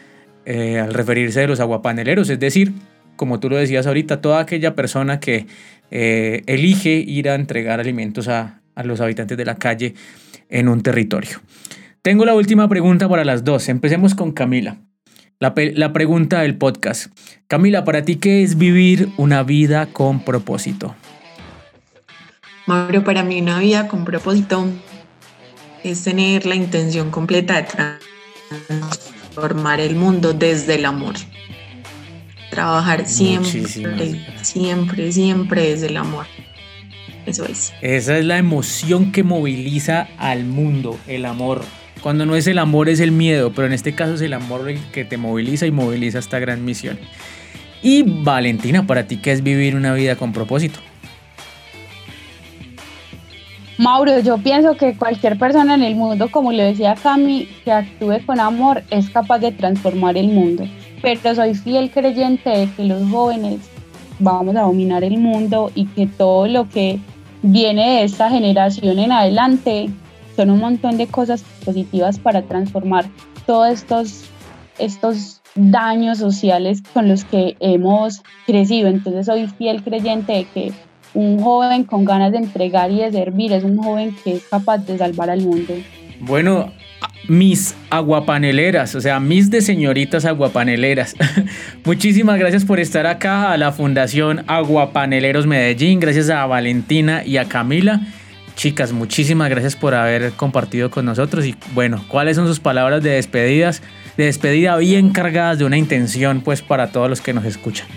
eh, 0.45 0.79
al 0.79 0.93
referirse 0.93 1.41
de 1.41 1.47
los 1.47 1.59
aguapaneleros, 1.59 2.29
es 2.29 2.39
decir, 2.39 2.73
como 3.15 3.39
tú 3.39 3.49
lo 3.49 3.57
decías 3.57 3.87
ahorita, 3.87 4.21
toda 4.21 4.39
aquella 4.39 4.75
persona 4.75 5.19
que 5.19 5.47
eh, 5.91 6.43
elige 6.47 6.93
ir 6.95 7.29
a 7.29 7.35
entregar 7.35 7.79
alimentos 7.79 8.27
a, 8.27 8.61
a 8.75 8.83
los 8.83 9.01
habitantes 9.01 9.37
de 9.37 9.45
la 9.45 9.55
calle 9.55 9.93
en 10.49 10.67
un 10.67 10.81
territorio. 10.81 11.39
Tengo 12.01 12.25
la 12.25 12.35
última 12.35 12.67
pregunta 12.67 13.07
para 13.07 13.23
las 13.23 13.43
dos. 13.43 13.69
Empecemos 13.69 14.15
con 14.15 14.33
Camila. 14.33 14.77
La, 15.39 15.53
la, 15.55 15.93
pregunta 15.93 16.41
del 16.41 16.57
podcast. 16.57 17.07
Camila, 17.47 17.83
¿para 17.85 18.03
ti 18.03 18.17
qué 18.17 18.43
es 18.43 18.57
vivir 18.57 19.09
una 19.17 19.43
vida 19.43 19.87
con 19.87 20.23
propósito? 20.23 20.95
Mauro, 22.65 23.03
para 23.03 23.23
mí 23.23 23.41
una 23.41 23.59
vida 23.59 23.87
con 23.87 24.05
propósito 24.05 24.67
es 25.83 26.03
tener 26.03 26.45
la 26.45 26.55
intención 26.55 27.11
completa 27.11 27.55
de 27.55 27.67
formar 29.33 29.79
el 29.79 29.95
mundo 29.95 30.33
desde 30.33 30.75
el 30.75 30.85
amor. 30.85 31.15
Trabajar 32.49 33.07
siempre, 33.07 33.65
siempre, 34.41 35.11
siempre 35.11 35.69
desde 35.69 35.87
el 35.87 35.97
amor. 35.97 36.25
Eso 37.25 37.45
es. 37.45 37.73
Esa 37.81 38.17
es 38.17 38.25
la 38.25 38.37
emoción 38.37 39.11
que 39.11 39.23
moviliza 39.23 40.07
al 40.17 40.45
mundo, 40.45 40.99
el 41.07 41.25
amor. 41.25 41.63
Cuando 42.01 42.25
no 42.25 42.35
es 42.35 42.47
el 42.47 42.59
amor 42.59 42.89
es 42.89 42.99
el 42.99 43.11
miedo, 43.11 43.53
pero 43.53 43.65
en 43.65 43.73
este 43.73 43.95
caso 43.95 44.15
es 44.15 44.21
el 44.21 44.33
amor 44.33 44.69
el 44.69 44.79
que 44.91 45.05
te 45.05 45.17
moviliza 45.17 45.65
y 45.65 45.71
moviliza 45.71 46.19
esta 46.19 46.37
gran 46.39 46.63
misión. 46.65 46.99
Y 47.81 48.03
Valentina, 48.03 48.85
para 48.85 49.07
ti, 49.07 49.17
¿qué 49.17 49.31
es 49.31 49.41
vivir 49.41 49.75
una 49.75 49.93
vida 49.93 50.15
con 50.15 50.33
propósito? 50.33 50.79
Mauro, 53.77 54.19
yo 54.19 54.37
pienso 54.37 54.77
que 54.77 54.95
cualquier 54.95 55.39
persona 55.39 55.73
en 55.73 55.81
el 55.81 55.95
mundo, 55.95 56.29
como 56.29 56.51
le 56.51 56.63
decía 56.63 56.95
Cami, 56.95 57.47
que 57.65 57.71
actúe 57.71 58.23
con 58.25 58.39
amor 58.39 58.83
es 58.91 59.09
capaz 59.09 59.39
de 59.39 59.51
transformar 59.51 60.15
el 60.15 60.27
mundo. 60.27 60.65
Pero 61.01 61.33
soy 61.33 61.55
fiel 61.55 61.89
creyente 61.89 62.49
de 62.49 62.69
que 62.71 62.85
los 62.85 63.09
jóvenes 63.09 63.61
vamos 64.19 64.55
a 64.55 64.61
dominar 64.61 65.03
el 65.03 65.17
mundo 65.17 65.71
y 65.73 65.85
que 65.87 66.05
todo 66.05 66.47
lo 66.47 66.69
que 66.69 66.99
viene 67.41 67.95
de 67.95 68.03
esta 68.03 68.29
generación 68.29 68.99
en 68.99 69.11
adelante 69.11 69.89
son 70.35 70.51
un 70.51 70.59
montón 70.59 70.97
de 70.97 71.07
cosas 71.07 71.43
positivas 71.65 72.19
para 72.19 72.43
transformar 72.43 73.05
todos 73.47 73.69
estos, 73.69 74.23
estos 74.77 75.41
daños 75.55 76.19
sociales 76.19 76.83
con 76.93 77.07
los 77.07 77.25
que 77.25 77.57
hemos 77.59 78.21
crecido. 78.45 78.87
Entonces 78.87 79.25
soy 79.25 79.47
fiel 79.47 79.83
creyente 79.83 80.31
de 80.31 80.45
que 80.45 80.73
un 81.13 81.39
joven 81.39 81.83
con 81.83 82.05
ganas 82.05 82.31
de 82.31 82.39
entregar 82.39 82.91
y 82.91 82.99
de 82.99 83.11
servir, 83.11 83.53
es 83.53 83.63
un 83.63 83.77
joven 83.77 84.15
que 84.23 84.33
es 84.33 84.43
capaz 84.43 84.79
de 84.79 84.97
salvar 84.97 85.29
al 85.29 85.41
mundo. 85.41 85.73
Bueno, 86.19 86.71
mis 87.27 87.75
aguapaneleras, 87.89 88.95
o 88.95 89.01
sea, 89.01 89.19
mis 89.19 89.49
de 89.49 89.61
señoritas 89.61 90.25
aguapaneleras. 90.25 91.15
Muchísimas 91.85 92.39
gracias 92.39 92.65
por 92.65 92.79
estar 92.79 93.05
acá 93.05 93.51
a 93.51 93.57
la 93.57 93.71
Fundación 93.71 94.43
Aguapaneleros 94.47 95.47
Medellín, 95.47 95.99
gracias 95.99 96.29
a 96.29 96.45
Valentina 96.45 97.23
y 97.25 97.37
a 97.37 97.45
Camila. 97.45 98.01
Chicas, 98.55 98.93
muchísimas 98.93 99.49
gracias 99.49 99.75
por 99.75 99.95
haber 99.95 100.31
compartido 100.33 100.91
con 100.91 101.05
nosotros 101.05 101.43
y 101.45 101.55
bueno, 101.73 102.05
¿cuáles 102.07 102.35
son 102.35 102.47
sus 102.47 102.59
palabras 102.59 103.01
de 103.01 103.09
despedidas? 103.11 103.81
De 104.15 104.25
despedida 104.25 104.77
bien 104.77 105.09
cargadas 105.09 105.57
de 105.57 105.65
una 105.65 105.77
intención 105.77 106.41
pues 106.41 106.61
para 106.61 106.91
todos 106.91 107.09
los 107.09 107.19
que 107.19 107.33
nos 107.33 107.45
escuchan. 107.45 107.87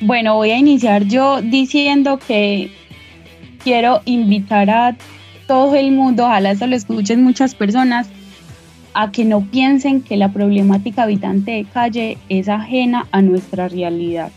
Bueno, 0.00 0.34
voy 0.34 0.50
a 0.50 0.58
iniciar 0.58 1.04
yo 1.06 1.40
diciendo 1.40 2.18
que 2.18 2.70
quiero 3.64 4.02
invitar 4.04 4.68
a 4.68 4.96
todo 5.46 5.74
el 5.74 5.90
mundo, 5.92 6.26
ojalá 6.26 6.50
esto 6.50 6.66
lo 6.66 6.76
escuchen 6.76 7.24
muchas 7.24 7.54
personas, 7.54 8.08
a 8.92 9.10
que 9.10 9.24
no 9.24 9.40
piensen 9.40 10.02
que 10.02 10.16
la 10.16 10.32
problemática 10.32 11.04
habitante 11.04 11.52
de 11.52 11.64
calle 11.64 12.18
es 12.28 12.48
ajena 12.48 13.06
a 13.10 13.22
nuestra 13.22 13.68
realidad, 13.68 14.30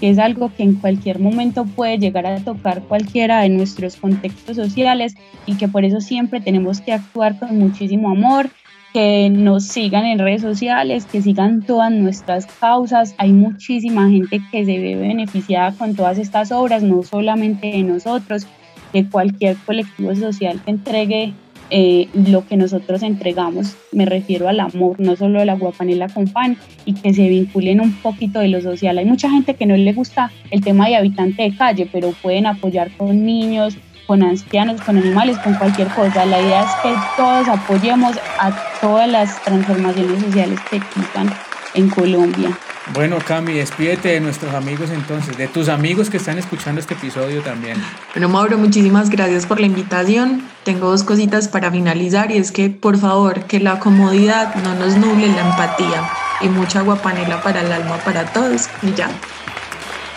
que 0.00 0.08
es 0.08 0.18
algo 0.18 0.50
que 0.54 0.62
en 0.62 0.74
cualquier 0.76 1.18
momento 1.18 1.66
puede 1.66 1.98
llegar 1.98 2.24
a 2.24 2.40
tocar 2.40 2.82
cualquiera 2.82 3.40
de 3.40 3.50
nuestros 3.50 3.96
contextos 3.96 4.56
sociales 4.56 5.14
y 5.44 5.56
que 5.56 5.68
por 5.68 5.84
eso 5.84 6.00
siempre 6.00 6.40
tenemos 6.40 6.80
que 6.80 6.94
actuar 6.94 7.38
con 7.38 7.58
muchísimo 7.58 8.10
amor 8.10 8.50
que 8.92 9.30
nos 9.30 9.64
sigan 9.64 10.04
en 10.04 10.18
redes 10.18 10.42
sociales, 10.42 11.06
que 11.06 11.22
sigan 11.22 11.62
todas 11.62 11.90
nuestras 11.92 12.46
causas. 12.46 13.14
Hay 13.18 13.32
muchísima 13.32 14.08
gente 14.08 14.40
que 14.50 14.64
se 14.64 14.78
ve 14.78 14.96
beneficiada 14.96 15.72
con 15.72 15.94
todas 15.94 16.18
estas 16.18 16.52
obras, 16.52 16.82
no 16.82 17.02
solamente 17.02 17.68
de 17.68 17.82
nosotros, 17.82 18.46
de 18.92 19.08
cualquier 19.08 19.56
colectivo 19.64 20.14
social 20.14 20.60
que 20.64 20.70
entregue 20.70 21.32
eh, 21.74 22.08
lo 22.12 22.46
que 22.46 22.58
nosotros 22.58 23.02
entregamos. 23.02 23.74
Me 23.92 24.04
refiero 24.04 24.46
al 24.46 24.60
amor, 24.60 25.00
no 25.00 25.16
solo 25.16 25.42
la 25.42 25.54
guapanela 25.54 26.08
con 26.08 26.26
pan, 26.26 26.58
y 26.84 26.92
que 26.92 27.14
se 27.14 27.26
vinculen 27.28 27.80
un 27.80 27.94
poquito 27.94 28.40
de 28.40 28.48
lo 28.48 28.60
social. 28.60 28.98
Hay 28.98 29.06
mucha 29.06 29.30
gente 29.30 29.54
que 29.54 29.64
no 29.64 29.74
le 29.74 29.92
gusta 29.94 30.30
el 30.50 30.60
tema 30.60 30.88
de 30.88 30.96
habitante 30.96 31.42
de 31.42 31.56
calle, 31.56 31.88
pero 31.90 32.12
pueden 32.20 32.44
apoyar 32.44 32.90
con 32.98 33.24
niños, 33.24 33.78
con 34.12 34.22
ancianos, 34.22 34.78
con 34.82 34.98
animales, 34.98 35.38
con 35.38 35.54
cualquier 35.54 35.88
cosa. 35.88 36.26
La 36.26 36.38
idea 36.38 36.64
es 36.64 36.70
que 36.82 36.94
todos 37.16 37.48
apoyemos 37.48 38.14
a 38.38 38.52
todas 38.78 39.08
las 39.08 39.42
transformaciones 39.42 40.22
sociales 40.22 40.60
que 40.68 40.76
existan 40.76 41.32
en 41.72 41.88
Colombia. 41.88 42.50
Bueno, 42.92 43.16
Cami, 43.26 43.54
despídete 43.54 44.10
de 44.10 44.20
nuestros 44.20 44.52
amigos 44.52 44.90
entonces, 44.90 45.38
de 45.38 45.48
tus 45.48 45.70
amigos 45.70 46.10
que 46.10 46.18
están 46.18 46.36
escuchando 46.36 46.78
este 46.78 46.92
episodio 46.92 47.40
también. 47.40 47.82
Bueno, 48.12 48.28
Mauro, 48.28 48.58
muchísimas 48.58 49.08
gracias 49.08 49.46
por 49.46 49.60
la 49.60 49.64
invitación. 49.64 50.42
Tengo 50.62 50.90
dos 50.90 51.04
cositas 51.04 51.48
para 51.48 51.70
finalizar 51.70 52.30
y 52.30 52.36
es 52.36 52.52
que, 52.52 52.68
por 52.68 52.98
favor, 52.98 53.44
que 53.44 53.60
la 53.60 53.78
comodidad 53.78 54.54
no 54.56 54.74
nos 54.74 54.94
nuble 54.98 55.28
la 55.28 55.40
empatía 55.40 56.06
y 56.42 56.50
mucha 56.50 56.82
guapanela 56.82 57.40
para 57.42 57.62
el 57.62 57.72
alma 57.72 57.96
para 58.04 58.26
todos. 58.26 58.68
Y 58.82 58.92
ya. 58.92 59.08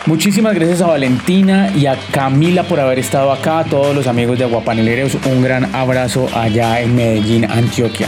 Muchísimas 0.08 0.54
gracias 0.54 0.82
a 0.82 0.88
Valentina 0.88 1.72
y 1.76 1.88
a 1.88 1.98
Camila 2.12 2.62
por 2.62 2.80
haber 2.80 3.00
estado 3.00 3.32
acá, 3.32 3.60
a 3.60 3.64
todos 3.64 3.96
los 3.96 4.06
amigos 4.06 4.38
de 4.38 4.44
Aguapaneleros, 4.44 5.18
un 5.26 5.42
gran 5.42 5.74
abrazo 5.74 6.28
allá 6.36 6.80
en 6.80 6.96
Medellín, 6.96 7.46
Antioquia. 7.46 8.08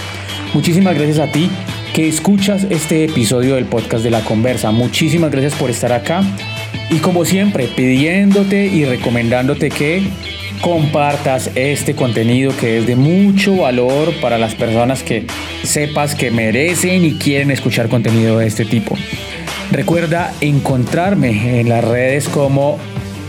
Muchísimas 0.54 0.93
gracias 0.93 1.18
a 1.18 1.32
ti 1.32 1.50
que 1.95 2.08
escuchas 2.08 2.68
este 2.70 3.04
episodio 3.06 3.56
del 3.56 3.66
podcast 3.66 4.04
de 4.04 4.12
la 4.12 4.24
conversa. 4.24 4.70
Muchísimas 4.70 5.32
gracias 5.32 5.56
por 5.56 5.72
estar 5.72 5.91
acá 5.91 6.22
y 6.91 6.98
como 6.98 7.26
siempre 7.26 7.68
pidiéndote 7.68 8.68
y 8.68 8.86
recomendándote 8.86 9.72
que 9.72 10.04
compartas 10.62 11.50
este 11.56 11.95
contenido 11.95 12.56
que 12.56 12.78
es 12.78 12.86
de 12.86 12.95
mucho 12.95 13.56
valor 13.56 14.14
para 14.22 14.38
las 14.38 14.54
personas 14.54 15.02
que 15.02 15.26
sepas 15.64 16.14
que 16.14 16.30
merecen 16.30 17.04
y 17.06 17.14
quieren 17.14 17.50
escuchar 17.50 17.89
contenido 17.89 18.38
de 18.38 18.45
este 18.45 18.66
tipo. 18.66 18.95
Recuerda 19.72 20.34
encontrarme 20.39 21.59
en 21.59 21.70
las 21.70 21.84
redes 21.84 22.30
como 22.30 22.78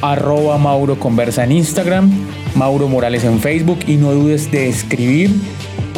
arroba 0.03 0.57
Mauro 0.59 0.99
Conversa 0.99 1.45
en 1.45 1.53
Instagram, 1.53 2.11
Mauro 2.55 2.89
Morales 2.89 3.25
en 3.25 3.41
Facebook 3.41 3.81
y 3.87 3.97
no 3.97 4.13
dudes 4.13 4.51
de 4.51 4.69
escribir 4.69 5.31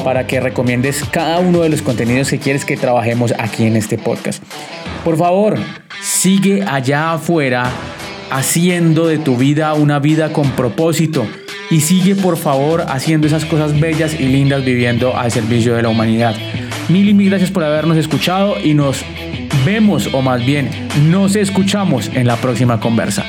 para 0.03 0.26
que 0.26 0.41
recomiendes 0.41 1.05
cada 1.05 1.38
uno 1.41 1.61
de 1.61 1.68
los 1.68 1.82
contenidos 1.82 2.30
que 2.30 2.38
quieres 2.38 2.64
que 2.64 2.76
trabajemos 2.76 3.34
aquí 3.38 3.66
en 3.66 3.76
este 3.76 3.99
podcast. 3.99 4.43
Por 5.05 5.18
favor, 5.18 5.59
sigue 6.03 6.62
allá 6.62 7.12
afuera 7.12 7.70
haciendo 8.30 9.07
de 9.07 9.18
tu 9.18 9.36
vida 9.36 9.74
una 9.74 9.99
vida 9.99 10.32
con 10.32 10.51
propósito 10.53 11.26
y 11.70 11.80
sigue 11.80 12.14
por 12.16 12.36
favor 12.36 12.84
haciendo 12.88 13.26
esas 13.26 13.45
cosas 13.45 13.78
bellas 13.78 14.18
y 14.18 14.24
lindas 14.24 14.64
viviendo 14.64 15.16
al 15.16 15.30
servicio 15.30 15.74
de 15.74 15.82
la 15.82 15.91
humanidad. 15.91 16.34
Mil 16.88 17.09
y 17.09 17.14
mil 17.14 17.28
gracias 17.28 17.51
por 17.51 17.62
habernos 17.62 17.97
escuchado 17.97 18.57
y 18.59 18.74
nos 18.74 19.05
vemos 19.65 20.09
o 20.13 20.23
más 20.23 20.45
bien 20.45 20.71
nos 21.11 21.37
escuchamos 21.37 22.11
en 22.15 22.27
la 22.27 22.37
próxima 22.37 22.81
conversa. 22.81 23.25